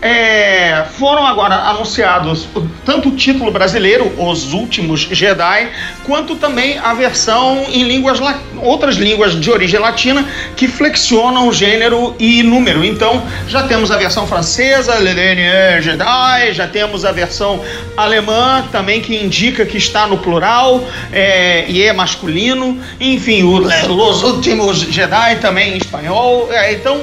é, 0.02 0.86
foram 0.98 1.26
agora 1.28 1.56
anunciados 1.56 2.48
tanto 2.84 3.10
o 3.10 3.16
título 3.16 3.52
brasileiro, 3.52 4.12
Os 4.18 4.52
Últimos 4.52 5.02
Jedi, 5.02 5.70
quanto 6.06 6.36
também 6.36 6.80
a 6.80 6.94
versão 6.94 7.66
em 7.70 7.84
línguas 7.84 8.20
outras 8.58 8.96
línguas 8.96 9.40
de 9.40 9.52
origem 9.52 9.80
latina 9.80 10.28
que 10.56 10.68
flexionam 10.68 11.52
gênero 11.54 12.16
e 12.20 12.42
número. 12.42 12.84
Então, 12.84 13.22
já 13.48 13.64
temos 13.64 13.92
a 13.92 13.98
versão 13.98 14.26
francesa, 14.26 14.96
Le 14.96 15.14
Dernier 15.14 15.82
Jedi, 15.82 16.54
já 16.54 16.68
temos 16.68 17.06
a 17.06 17.12
versão 17.12 17.62
alemã 17.96 18.66
também 18.72 19.02
que 19.02 19.16
indica 19.16 19.66
que 19.66 19.78
está 19.78 20.08
no 20.08 20.18
plural 20.18 20.84
é, 21.12 21.66
e 21.68 21.84
é 21.84 21.94
masculino. 21.94 22.80
Enfim, 23.00 23.44
o 23.44 23.58
Los 23.60 24.24
Últimos 24.24 24.80
Jedi 24.80 25.36
também 25.36 25.74
em 25.74 25.78
espanhol. 25.78 26.50
É, 26.52 26.74
então, 26.74 27.00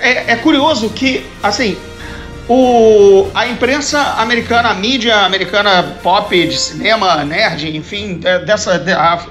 é, 0.00 0.32
é 0.32 0.36
curioso 0.36 0.88
que, 0.90 1.26
assim, 1.42 1.76
o, 2.52 3.30
a 3.32 3.46
imprensa 3.46 4.00
americana, 4.18 4.70
a 4.70 4.74
mídia 4.74 5.18
americana 5.18 5.98
pop, 6.02 6.36
de 6.48 6.58
cinema, 6.58 7.24
nerd, 7.24 7.76
enfim, 7.76 8.18
dessa 8.44 8.82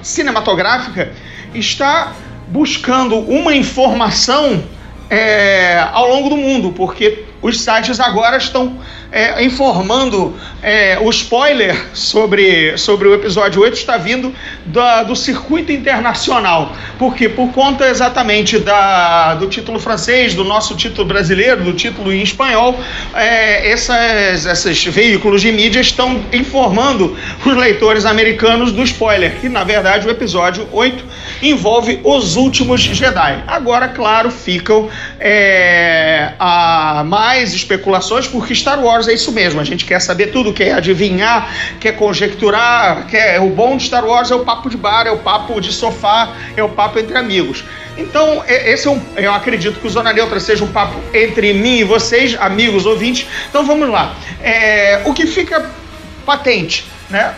cinematográfica, 0.02 1.12
está 1.54 2.14
buscando 2.48 3.18
uma 3.18 3.54
informação 3.54 4.64
é, 5.10 5.86
ao 5.92 6.08
longo 6.08 6.30
do 6.30 6.36
mundo, 6.38 6.72
porque 6.72 7.26
os 7.42 7.60
sites 7.60 7.98
agora 8.00 8.36
estão 8.36 8.78
é, 9.10 9.42
informando 9.42 10.38
é, 10.62 10.98
o 11.00 11.10
spoiler 11.10 11.76
sobre, 11.94 12.76
sobre 12.76 13.08
o 13.08 13.14
episódio 13.14 13.62
8 13.62 13.74
está 13.74 13.96
vindo 13.96 14.32
da, 14.66 15.02
do 15.02 15.16
circuito 15.16 15.72
internacional. 15.72 16.74
Porque 16.98 17.28
por 17.28 17.50
conta 17.52 17.88
exatamente 17.88 18.58
da, 18.58 19.34
do 19.34 19.48
título 19.48 19.80
francês, 19.80 20.34
do 20.34 20.44
nosso 20.44 20.76
título 20.76 21.06
brasileiro, 21.08 21.64
do 21.64 21.72
título 21.72 22.12
em 22.12 22.22
espanhol, 22.22 22.78
é, 23.14 23.70
essas, 23.70 24.46
esses 24.46 24.84
veículos 24.84 25.40
de 25.40 25.50
mídia 25.50 25.80
estão 25.80 26.22
informando 26.32 27.16
os 27.44 27.56
leitores 27.56 28.04
americanos 28.04 28.70
do 28.70 28.82
spoiler, 28.82 29.40
que 29.40 29.48
na 29.48 29.64
verdade 29.64 30.06
o 30.06 30.10
episódio 30.10 30.68
8 30.70 31.04
envolve 31.42 32.00
os 32.04 32.36
últimos 32.36 32.80
Jedi. 32.82 33.42
Agora, 33.46 33.88
claro, 33.88 34.30
ficam 34.30 34.88
é, 35.18 36.32
a 36.38 37.02
mais 37.06 37.29
especulações, 37.38 38.26
porque 38.26 38.54
Star 38.54 38.82
Wars 38.82 39.08
é 39.08 39.14
isso 39.14 39.32
mesmo. 39.32 39.60
A 39.60 39.64
gente 39.64 39.84
quer 39.84 40.00
saber 40.00 40.28
tudo, 40.28 40.52
quer 40.52 40.74
adivinhar, 40.74 41.52
quer 41.78 41.92
conjecturar. 41.92 43.06
Quer... 43.06 43.40
O 43.40 43.50
bom 43.50 43.76
de 43.76 43.84
Star 43.84 44.04
Wars 44.04 44.30
é 44.30 44.34
o 44.34 44.44
papo 44.44 44.68
de 44.68 44.76
bar, 44.76 45.06
é 45.06 45.10
o 45.10 45.18
papo 45.18 45.60
de 45.60 45.72
sofá, 45.72 46.34
é 46.56 46.62
o 46.62 46.68
papo 46.68 46.98
entre 46.98 47.16
amigos. 47.16 47.64
Então, 47.96 48.42
esse 48.46 48.88
é 48.88 48.90
um, 48.90 49.00
eu 49.16 49.32
acredito 49.32 49.78
que 49.78 49.86
o 49.86 49.90
Zona 49.90 50.12
Neutra 50.12 50.40
seja 50.40 50.64
um 50.64 50.72
papo 50.72 50.98
entre 51.12 51.52
mim 51.52 51.78
e 51.78 51.84
vocês, 51.84 52.34
amigos 52.40 52.86
ouvintes. 52.86 53.26
Então 53.48 53.66
vamos 53.66 53.88
lá. 53.88 54.14
É, 54.42 55.02
o 55.04 55.12
que 55.12 55.26
fica 55.26 55.70
patente, 56.24 56.86
né? 57.10 57.34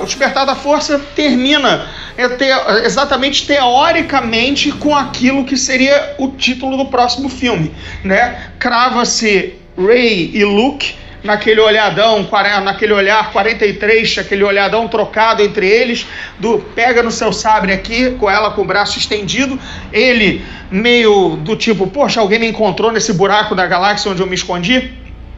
O 0.00 0.04
Despertar 0.04 0.46
da 0.46 0.54
Força 0.54 0.98
termina 1.14 1.86
te, 2.16 2.46
exatamente 2.84 3.46
teoricamente 3.46 4.72
com 4.72 4.96
aquilo 4.96 5.44
que 5.44 5.56
seria 5.56 6.14
o 6.18 6.28
título 6.28 6.76
do 6.76 6.86
próximo 6.86 7.28
filme, 7.28 7.72
né? 8.02 8.50
Crava-se 8.58 9.54
Ray 9.76 10.30
e 10.34 10.44
Luke 10.44 10.94
naquele 11.22 11.60
olhadão, 11.60 12.28
naquele 12.64 12.92
olhar 12.92 13.30
43, 13.30 14.18
aquele 14.18 14.42
olhadão 14.42 14.88
trocado 14.88 15.42
entre 15.42 15.68
eles, 15.68 16.04
do 16.38 16.58
pega 16.74 17.02
no 17.02 17.12
seu 17.12 17.32
sabre 17.32 17.72
aqui, 17.72 18.10
com 18.12 18.28
ela 18.28 18.50
com 18.50 18.62
o 18.62 18.64
braço 18.64 18.98
estendido, 18.98 19.58
ele 19.92 20.44
meio 20.70 21.36
do 21.36 21.54
tipo, 21.54 21.86
poxa, 21.86 22.20
alguém 22.20 22.40
me 22.40 22.48
encontrou 22.48 22.90
nesse 22.90 23.12
buraco 23.12 23.54
da 23.54 23.66
galáxia 23.66 24.10
onde 24.10 24.20
eu 24.20 24.26
me 24.26 24.34
escondi? 24.34 24.92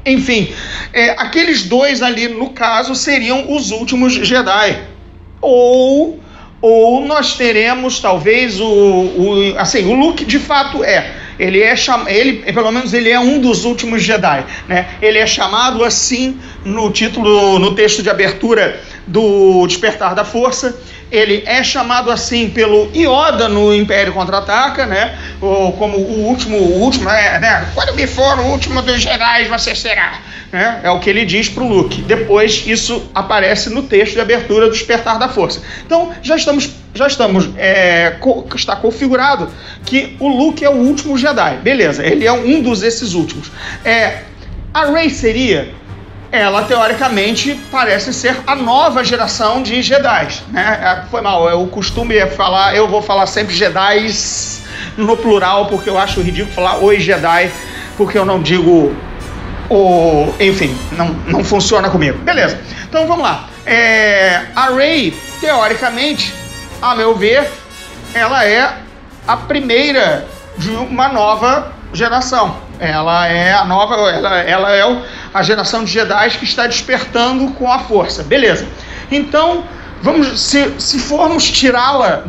Enfim, 0.07 0.53
é, 0.93 1.11
aqueles 1.11 1.65
dois 1.65 2.03
ali, 2.03 2.29
no 2.29 2.51
caso, 2.51 2.95
seriam 2.95 3.53
os 3.55 3.71
últimos 3.71 4.13
Jedi. 4.13 4.83
Ou, 5.41 6.21
ou 6.61 7.07
nós 7.07 7.37
teremos, 7.37 8.01
talvez, 8.01 8.61
o, 8.61 8.67
o. 8.67 9.55
Assim, 9.59 9.87
o 9.87 9.95
Luke 9.95 10.25
de 10.25 10.39
fato 10.39 10.85
é. 10.85 11.23
Ele 11.39 11.61
é 11.61 11.75
cham... 11.75 12.07
ele, 12.07 12.53
pelo 12.53 12.71
menos, 12.71 12.95
ele 12.95 13.11
é 13.11 13.19
um 13.19 13.41
dos 13.41 13.65
últimos 13.65 14.03
Jedi. 14.03 14.45
Né? 14.69 14.87
Ele 15.03 15.19
é 15.19 15.27
chamado 15.27 15.83
assim 15.83 16.39
no 16.65 16.91
título, 16.91 17.59
no 17.59 17.75
texto 17.75 18.03
de 18.03 18.11
abertura 18.11 18.81
do 19.07 19.67
Despertar 19.67 20.15
da 20.15 20.25
Força 20.25 20.79
ele 21.11 21.43
é 21.47 21.63
chamado 21.63 22.11
assim 22.11 22.51
pelo 22.51 22.91
Yoda 22.95 23.49
no 23.49 23.75
Império 23.75 24.13
Contra-Ataca, 24.13 24.87
né? 24.87 25.17
Ou 25.41 25.73
como 25.73 25.97
o 25.97 26.27
último, 26.27 26.57
o 26.57 26.81
último, 26.81 27.09
é, 27.09 27.39
né? 27.39 27.69
Quando 27.75 27.95
me 27.95 28.07
for 28.07 28.39
o 28.39 28.47
último 28.47 28.83
dos 28.83 29.01
Jedi, 29.01 29.45
você 29.45 29.75
será. 29.75 30.21
Né? 30.51 30.81
É 30.85 30.91
o 30.91 31.01
que 31.01 31.11
ele 31.11 31.25
diz 31.25 31.49
pro 31.49 31.67
Luke. 31.67 32.03
Depois 32.03 32.65
isso 32.67 33.11
aparece 33.15 33.71
no 33.71 33.83
texto 33.83 34.15
de 34.15 34.21
abertura 34.21 34.67
do 34.67 34.73
Despertar 34.73 35.19
da 35.19 35.29
Força. 35.29 35.61
Então 35.85 36.13
já 36.23 36.37
estamos, 36.37 36.71
já 36.95 37.07
estamos, 37.07 37.49
é, 37.57 38.11
co 38.21 38.47
está 38.55 38.77
configurado 38.77 39.49
que 39.85 40.17
o 40.21 40.29
Luke 40.29 40.65
é 40.65 40.71
o 40.71 40.75
último 40.75 41.19
Jedi. 41.19 41.59
Beleza? 41.63 42.05
Ele 42.05 42.27
é 42.27 42.33
um 42.33 42.63
dos 42.63 42.83
esses 42.83 43.15
últimos. 43.15 43.51
É, 43.85 44.19
a 44.73 44.87
Rey 44.87 45.11
seria 45.11 45.73
ela 46.35 46.65
teoricamente 46.65 47.55
parece 47.71 48.13
ser 48.13 48.37
a 48.45 48.57
nova 48.57 49.05
geração 49.05 49.63
de 49.63 49.81
Jedi, 49.81 50.43
né? 50.51 50.81
É, 50.83 51.09
foi 51.09 51.21
mal, 51.21 51.49
é 51.49 51.55
o 51.55 51.69
costume 51.69 52.17
é 52.17 52.27
falar, 52.27 52.75
eu 52.75 52.89
vou 52.89 53.01
falar 53.01 53.27
sempre 53.27 53.55
Jedi 53.55 54.11
no 54.97 55.17
plural 55.17 55.67
porque 55.67 55.89
eu 55.89 55.97
acho 55.97 56.21
ridículo 56.21 56.53
falar 56.53 56.79
oi 56.79 56.99
Jedi, 56.99 57.53
porque 57.97 58.19
eu 58.19 58.25
não 58.25 58.43
digo 58.43 58.93
o, 59.71 60.35
enfim, 60.41 60.77
não, 60.93 61.11
não 61.29 61.45
funciona 61.45 61.89
comigo. 61.89 62.19
Beleza. 62.19 62.59
Então 62.83 63.07
vamos 63.07 63.23
lá. 63.23 63.49
É, 63.65 64.43
a 64.57 64.71
Rey, 64.71 65.17
teoricamente, 65.41 66.35
a 66.83 66.97
meu 66.97 67.15
ver, 67.15 67.49
ela 68.13 68.45
é 68.45 68.75
a 69.27 69.37
primeira 69.37 70.27
de 70.59 70.71
uma 70.71 71.09
nova 71.09 71.73
geração. 71.93 72.57
Ela 72.79 73.29
é 73.29 73.53
a 73.53 73.65
nova, 73.65 73.95
ela, 74.11 74.39
ela 74.39 74.73
é 74.75 74.83
a 75.33 75.43
geração 75.43 75.85
de 75.85 75.93
Jedi 75.93 76.31
que 76.39 76.45
está 76.45 76.67
despertando 76.67 77.49
com 77.53 77.71
a 77.71 77.79
força. 77.79 78.23
Beleza. 78.23 78.67
Então, 79.11 79.65
vamos 80.03 80.41
se, 80.41 80.73
se 80.79 80.99
formos 80.99 81.51
tirá-la 81.51 82.25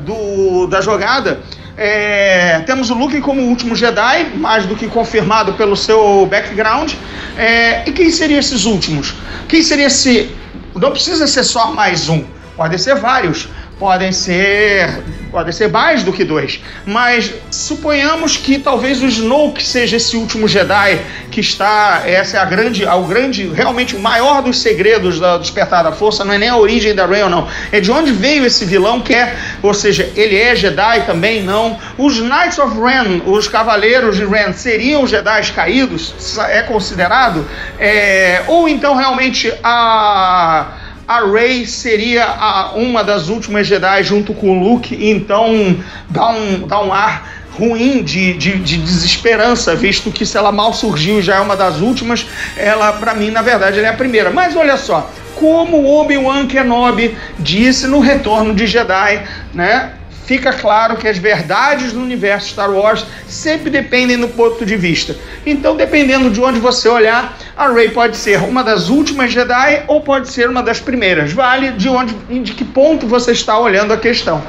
da 0.69 0.81
jogada, 0.81 1.41
é, 1.77 2.61
temos 2.61 2.89
o 2.89 2.93
Luke 2.93 3.19
como 3.21 3.41
último 3.41 3.75
Jedi, 3.75 4.31
mais 4.35 4.65
do 4.65 4.75
que 4.75 4.87
confirmado 4.87 5.53
pelo 5.53 5.75
seu 5.75 6.25
background. 6.25 6.93
É, 7.37 7.87
e 7.87 7.91
quem 7.91 8.09
seriam 8.11 8.39
esses 8.39 8.65
últimos? 8.65 9.13
Quem 9.47 9.61
seria 9.61 9.87
esse. 9.87 10.33
Não 10.73 10.91
precisa 10.91 11.27
ser 11.27 11.43
só 11.43 11.71
mais 11.71 12.09
um, 12.09 12.23
pode 12.55 12.77
ser 12.79 12.95
vários 12.95 13.47
podem 13.79 14.11
ser 14.11 15.03
podem 15.31 15.51
ser 15.51 15.69
mais 15.69 16.01
do 16.01 16.13
que 16.13 16.23
dois, 16.23 16.63
mas 16.85 17.33
suponhamos 17.51 18.37
que 18.37 18.57
talvez 18.57 19.01
o 19.01 19.05
Snoke 19.05 19.61
seja 19.61 19.97
esse 19.97 20.15
último 20.15 20.47
Jedi 20.47 21.01
que 21.29 21.41
está 21.41 22.03
essa 22.05 22.37
é 22.37 22.39
a 22.39 22.45
grande 22.45 22.85
o 22.85 23.03
grande 23.03 23.47
realmente 23.49 23.97
o 23.97 23.99
maior 23.99 24.41
dos 24.41 24.61
segredos 24.61 25.19
da 25.19 25.37
Despertar 25.37 25.83
da 25.83 25.91
Força 25.91 26.23
não 26.23 26.33
é 26.33 26.37
nem 26.37 26.47
a 26.47 26.55
origem 26.55 26.95
da 26.95 27.05
Rey 27.05 27.21
ou 27.23 27.29
não. 27.29 27.49
É 27.69 27.81
de 27.81 27.91
onde 27.91 28.13
veio 28.13 28.45
esse 28.45 28.63
vilão 28.63 29.01
que 29.01 29.13
é 29.13 29.35
ou 29.61 29.73
seja 29.73 30.09
ele 30.15 30.37
é 30.37 30.55
Jedi 30.55 31.05
também 31.05 31.43
não. 31.43 31.77
Os 31.97 32.21
Knights 32.21 32.57
of 32.57 32.79
Ren 32.79 33.21
os 33.25 33.49
Cavaleiros 33.49 34.15
de 34.15 34.25
Ren 34.25 34.53
seriam 34.53 35.05
Jedi 35.05 35.51
caídos? 35.53 36.37
É 36.49 36.61
considerado? 36.61 37.45
É, 37.77 38.43
ou 38.47 38.69
então 38.69 38.95
realmente 38.95 39.53
a 39.61 40.84
a 41.07 41.21
Rey 41.25 41.65
seria 41.65 42.25
a, 42.25 42.73
uma 42.75 43.03
das 43.03 43.29
últimas 43.29 43.67
Jedi 43.67 44.03
junto 44.03 44.33
com 44.33 44.57
o 44.57 44.59
Luke, 44.59 44.97
então 44.99 45.77
dá 46.09 46.29
um, 46.29 46.67
dá 46.67 46.83
um 46.83 46.91
ar 46.91 47.45
ruim 47.57 48.03
de, 48.03 48.33
de, 48.33 48.59
de, 48.59 48.77
desesperança, 48.77 49.75
visto 49.75 50.11
que 50.11 50.25
se 50.25 50.37
ela 50.37 50.51
mal 50.51 50.73
surgiu 50.73 51.21
já 51.21 51.35
é 51.35 51.39
uma 51.39 51.55
das 51.55 51.79
últimas, 51.79 52.25
ela, 52.57 52.93
para 52.93 53.13
mim, 53.13 53.31
na 53.31 53.41
verdade, 53.41 53.79
é 53.79 53.87
a 53.87 53.93
primeira. 53.93 54.29
Mas 54.29 54.55
olha 54.55 54.75
só, 54.75 55.09
como 55.35 55.85
Obi-Wan 55.85 56.47
Kenobi 56.47 57.17
disse 57.39 57.87
no 57.87 57.99
Retorno 57.99 58.53
de 58.53 58.67
Jedi, 58.67 59.23
né? 59.53 59.93
fica 60.25 60.51
claro 60.51 60.97
que 60.97 61.07
as 61.07 61.17
verdades 61.17 61.93
no 61.93 62.01
universo 62.01 62.49
Star 62.49 62.71
Wars 62.71 63.05
sempre 63.27 63.69
dependem 63.69 64.17
do 64.17 64.27
ponto 64.27 64.65
de 64.65 64.75
vista. 64.75 65.15
Então, 65.45 65.75
dependendo 65.75 66.29
de 66.29 66.41
onde 66.41 66.59
você 66.59 66.89
olhar, 66.89 67.37
a 67.57 67.69
Rey 67.69 67.89
pode 67.89 68.17
ser 68.17 68.39
uma 68.39 68.63
das 68.63 68.89
últimas 68.89 69.31
Jedi 69.31 69.83
ou 69.87 70.01
pode 70.01 70.29
ser 70.29 70.49
uma 70.49 70.61
das 70.61 70.79
primeiras. 70.79 71.31
Vale 71.31 71.71
de 71.71 71.87
onde, 71.87 72.13
de 72.13 72.53
que 72.53 72.65
ponto 72.65 73.07
você 73.07 73.31
está 73.31 73.57
olhando 73.57 73.93
a 73.93 73.97
questão. 73.97 74.43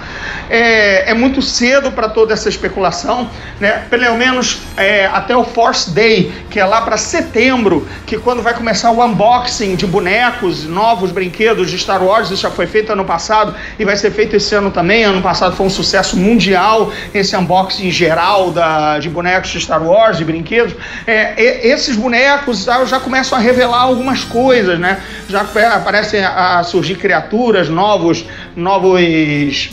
É, 0.51 1.11
é 1.11 1.15
muito 1.15 1.41
cedo 1.41 1.93
para 1.93 2.09
toda 2.09 2.33
essa 2.33 2.49
especulação, 2.49 3.29
né? 3.61 3.85
Pelo 3.89 4.17
menos 4.17 4.61
é, 4.77 5.07
até 5.07 5.37
o 5.37 5.45
Force 5.45 5.91
Day, 5.91 6.33
que 6.51 6.59
é 6.59 6.65
lá 6.65 6.81
para 6.81 6.97
setembro, 6.97 7.87
que 8.07 8.19
quando 8.19 8.43
vai 8.43 8.55
começar 8.55 8.91
o 8.91 9.05
unboxing 9.05 9.77
de 9.77 9.87
bonecos, 9.87 10.65
novos 10.65 11.11
brinquedos 11.13 11.71
de 11.71 11.79
Star 11.79 12.03
Wars, 12.03 12.31
isso 12.31 12.43
já 12.43 12.51
foi 12.51 12.67
feito 12.67 12.93
ano 12.93 13.05
passado 13.05 13.55
e 13.79 13.85
vai 13.85 13.97
ser 13.97 14.11
feito 14.11 14.35
esse 14.35 14.55
ano 14.55 14.71
também. 14.71 15.05
Ano 15.05 15.23
passado 15.23 15.55
foi 15.55 15.67
um 15.67 15.71
sucesso 15.71 16.17
mundial 16.17 16.93
esse 17.15 17.37
unboxing 17.37 17.91
geral 17.91 18.51
da, 18.51 18.99
de 18.99 19.09
bonecos 19.09 19.51
de 19.51 19.61
Star 19.61 19.83
Wars, 19.83 20.19
de 20.19 20.25
brinquedos. 20.25 20.75
É, 21.07 21.35
esses 21.69 21.97
bonecos, 21.97 22.65
já 22.65 22.96
já 22.97 23.01
começam 23.01 23.37
a 23.37 23.41
revelar 23.41 23.83
algumas 23.83 24.25
coisas, 24.25 24.79
né? 24.79 25.01
Já 25.29 25.43
aparecem 25.75 26.25
a 26.25 26.63
surgir 26.63 26.97
criaturas, 26.97 27.69
novos, 27.69 28.25
novos 28.57 29.71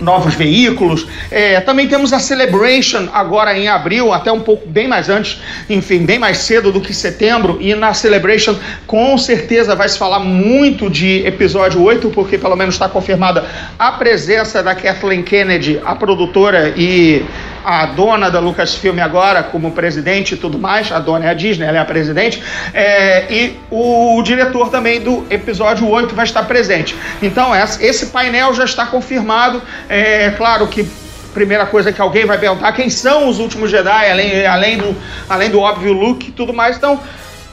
novos 0.00 0.34
veículos. 0.34 1.06
É, 1.30 1.60
também 1.60 1.86
temos 1.86 2.10
a 2.14 2.18
Celebration 2.18 3.08
agora 3.12 3.54
em 3.58 3.68
abril, 3.68 4.14
até 4.14 4.32
um 4.32 4.40
pouco 4.40 4.66
bem 4.66 4.88
mais 4.88 5.10
antes, 5.10 5.42
enfim, 5.68 6.06
bem 6.06 6.18
mais 6.18 6.38
cedo 6.38 6.72
do 6.72 6.80
que 6.80 6.94
setembro. 6.94 7.58
E 7.60 7.74
na 7.74 7.92
Celebration, 7.92 8.56
com 8.86 9.18
certeza, 9.18 9.74
vai 9.74 9.86
se 9.90 9.98
falar 9.98 10.20
muito 10.20 10.88
de 10.88 11.26
episódio 11.26 11.82
8, 11.82 12.08
porque 12.10 12.38
pelo 12.38 12.56
menos 12.56 12.76
está 12.76 12.88
confirmada 12.88 13.44
a 13.78 13.92
presença 13.92 14.62
da 14.62 14.74
Kathleen 14.74 15.22
Kennedy, 15.22 15.78
a 15.84 15.94
produtora 15.94 16.72
e 16.74 17.22
a 17.64 17.86
dona 17.86 18.30
da 18.30 18.40
Lucasfilm 18.40 18.98
agora 19.00 19.42
como 19.42 19.72
presidente 19.72 20.34
e 20.34 20.36
tudo 20.36 20.58
mais, 20.58 20.90
a 20.92 20.98
dona 20.98 21.26
é 21.26 21.28
a 21.28 21.34
Disney, 21.34 21.66
ela 21.66 21.78
é 21.78 21.80
a 21.80 21.84
presidente, 21.84 22.42
é, 22.72 23.32
e 23.32 23.56
o, 23.70 24.18
o, 24.18 24.22
diretor 24.22 24.70
também 24.70 25.00
do 25.00 25.26
episódio 25.30 25.88
8 25.88 26.14
vai 26.14 26.24
estar 26.24 26.42
presente. 26.44 26.96
Então 27.22 27.52
esse 27.54 28.06
painel 28.06 28.54
já 28.54 28.64
está 28.64 28.86
confirmado, 28.86 29.62
é 29.88 30.30
claro 30.30 30.66
que 30.66 30.88
primeira 31.32 31.64
coisa 31.66 31.92
que 31.92 32.00
alguém 32.00 32.26
vai 32.26 32.38
perguntar, 32.38 32.72
quem 32.72 32.90
são 32.90 33.28
os 33.28 33.38
últimos 33.38 33.70
Jedi, 33.70 34.10
além, 34.10 34.46
além, 34.46 34.78
do, 34.78 34.96
além 35.28 35.50
do 35.50 35.60
óbvio 35.60 35.92
Luke 35.92 36.28
e 36.28 36.32
tudo 36.32 36.52
mais, 36.52 36.76
então 36.76 37.00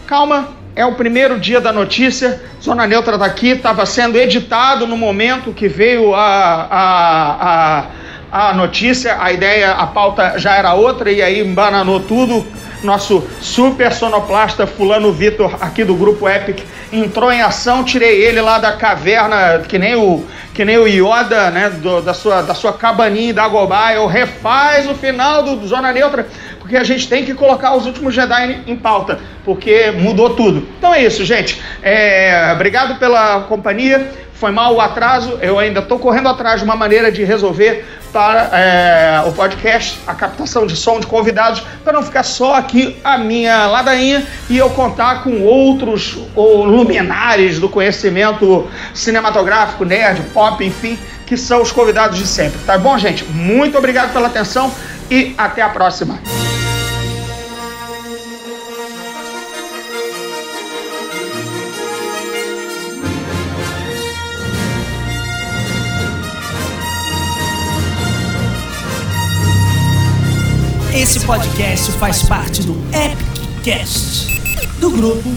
calma, 0.08 0.50
é 0.78 0.86
o 0.86 0.93
primeiro 0.93 1.39
dia 1.39 1.60
da 1.60 1.74
notícia. 1.74 2.39
Zona 2.62 2.86
Neutra 2.86 3.17
daqui 3.17 3.50
estava 3.50 3.84
sendo 3.84 4.15
editado 4.15 4.86
no 4.86 4.96
momento 4.96 5.52
que 5.52 5.67
veio 5.67 6.13
a, 6.13 6.67
a, 6.70 7.57
a 8.38 8.54
notícia, 8.54 9.17
a 9.19 9.32
ideia, 9.32 9.71
a 9.71 9.88
pauta 9.88 10.38
já 10.38 10.56
era 10.56 10.73
outra 10.73 11.12
e 11.12 11.21
aí 11.21 11.39
embananou 11.39 12.00
tudo. 12.00 12.45
Nosso 12.84 13.28
super 13.41 13.91
sonoplasta 13.91 14.67
Fulano 14.67 15.12
Vitor, 15.12 15.58
aqui 15.60 15.84
do 15.84 15.95
grupo 15.95 16.30
Epic, 16.30 16.60
entrou 16.93 17.32
em 17.32 17.41
ação, 17.41 17.84
tirei 17.84 18.23
ele 18.23 18.39
lá 18.39 18.60
da 18.60 18.73
caverna, 18.73 19.63
que 19.67 19.80
nem 19.80 19.95
o, 19.95 20.23
que 20.54 20.63
nem 20.63 20.78
o 20.78 20.88
Yoda, 20.88 21.50
né, 21.50 21.71
do, 21.71 22.02
da, 22.02 22.13
sua, 22.13 22.43
da 22.43 22.54
sua 22.54 22.73
cabaninha 22.73 23.34
da 23.34 23.47
Gobaio, 23.47 24.06
refaz 24.06 24.88
o 24.88 24.93
final 24.93 25.41
do, 25.41 25.56
do 25.56 25.67
Zona 25.67 25.91
Neutra, 25.91 26.28
porque 26.60 26.78
a 26.78 26.84
gente 26.84 27.08
tem 27.10 27.26
que 27.26 27.34
colocar 27.34 27.76
os 27.76 27.88
últimos 27.88 28.13
Jedi 28.13 28.62
em, 28.67 28.73
em 28.73 28.76
pauta, 28.76 29.19
porque 29.43 29.89
mudou 29.91 30.36
tudo. 30.36 30.67
Então 30.78 30.93
é 30.93 31.04
isso, 31.04 31.26
gente. 31.26 31.60
É, 31.82 32.52
obrigado 32.54 33.00
pela 33.00 33.41
companhia. 33.41 34.08
Foi 34.39 34.52
mal 34.52 34.76
o 34.76 34.82
atraso, 34.82 35.39
eu 35.41 35.58
ainda 35.58 35.80
estou 35.80 35.97
correndo 35.97 36.30
atrás 36.30 36.60
de 36.60 36.65
uma 36.65 36.76
maneira 36.76 37.12
de 37.12 37.23
resolver 37.23 37.84
para 38.13 38.50
é, 38.54 39.23
o 39.28 39.32
podcast, 39.32 40.00
a 40.06 40.13
captação 40.13 40.65
de 40.65 40.76
som 40.76 41.00
de 41.00 41.08
convidados, 41.08 41.63
para 41.84 41.93
não 41.93 42.04
ficar 42.04 42.23
só 42.23 42.56
aqui 42.56 42.97
a 43.04 43.17
minha 43.17 43.65
ladainha 43.67 44.26
e 44.50 44.58
eu 44.58 44.69
contar 44.69 45.23
com 45.23 45.41
outros 45.41 46.17
ou, 46.36 46.65
luminares 46.65 47.60
do 47.60 47.67
conhecimento 47.67 48.67
cinematográfico, 48.93 49.84
nerd, 49.84 50.21
pop, 50.34 50.63
enfim, 50.63 50.97
que 51.26 51.36
são 51.36 51.62
os 51.62 51.71
convidados 51.71 52.17
de 52.17 52.28
sempre. 52.28 52.60
Tá 52.65 52.78
bom, 52.78 52.97
gente? 52.97 53.26
Muito 53.26 53.78
obrigado 53.78 54.13
pela 54.13 54.28
atenção 54.28 54.71
e 55.10 55.34
até 55.38 55.62
a 55.62 55.69
próxima. 55.69 56.19
Esse 71.10 71.22
podcast 71.22 71.89
faz 71.93 72.24
parte 72.24 72.63
do 72.63 72.74
Epic 72.93 73.63
Cast 73.63 74.28
do 74.82 74.91
grupo. 74.91 75.30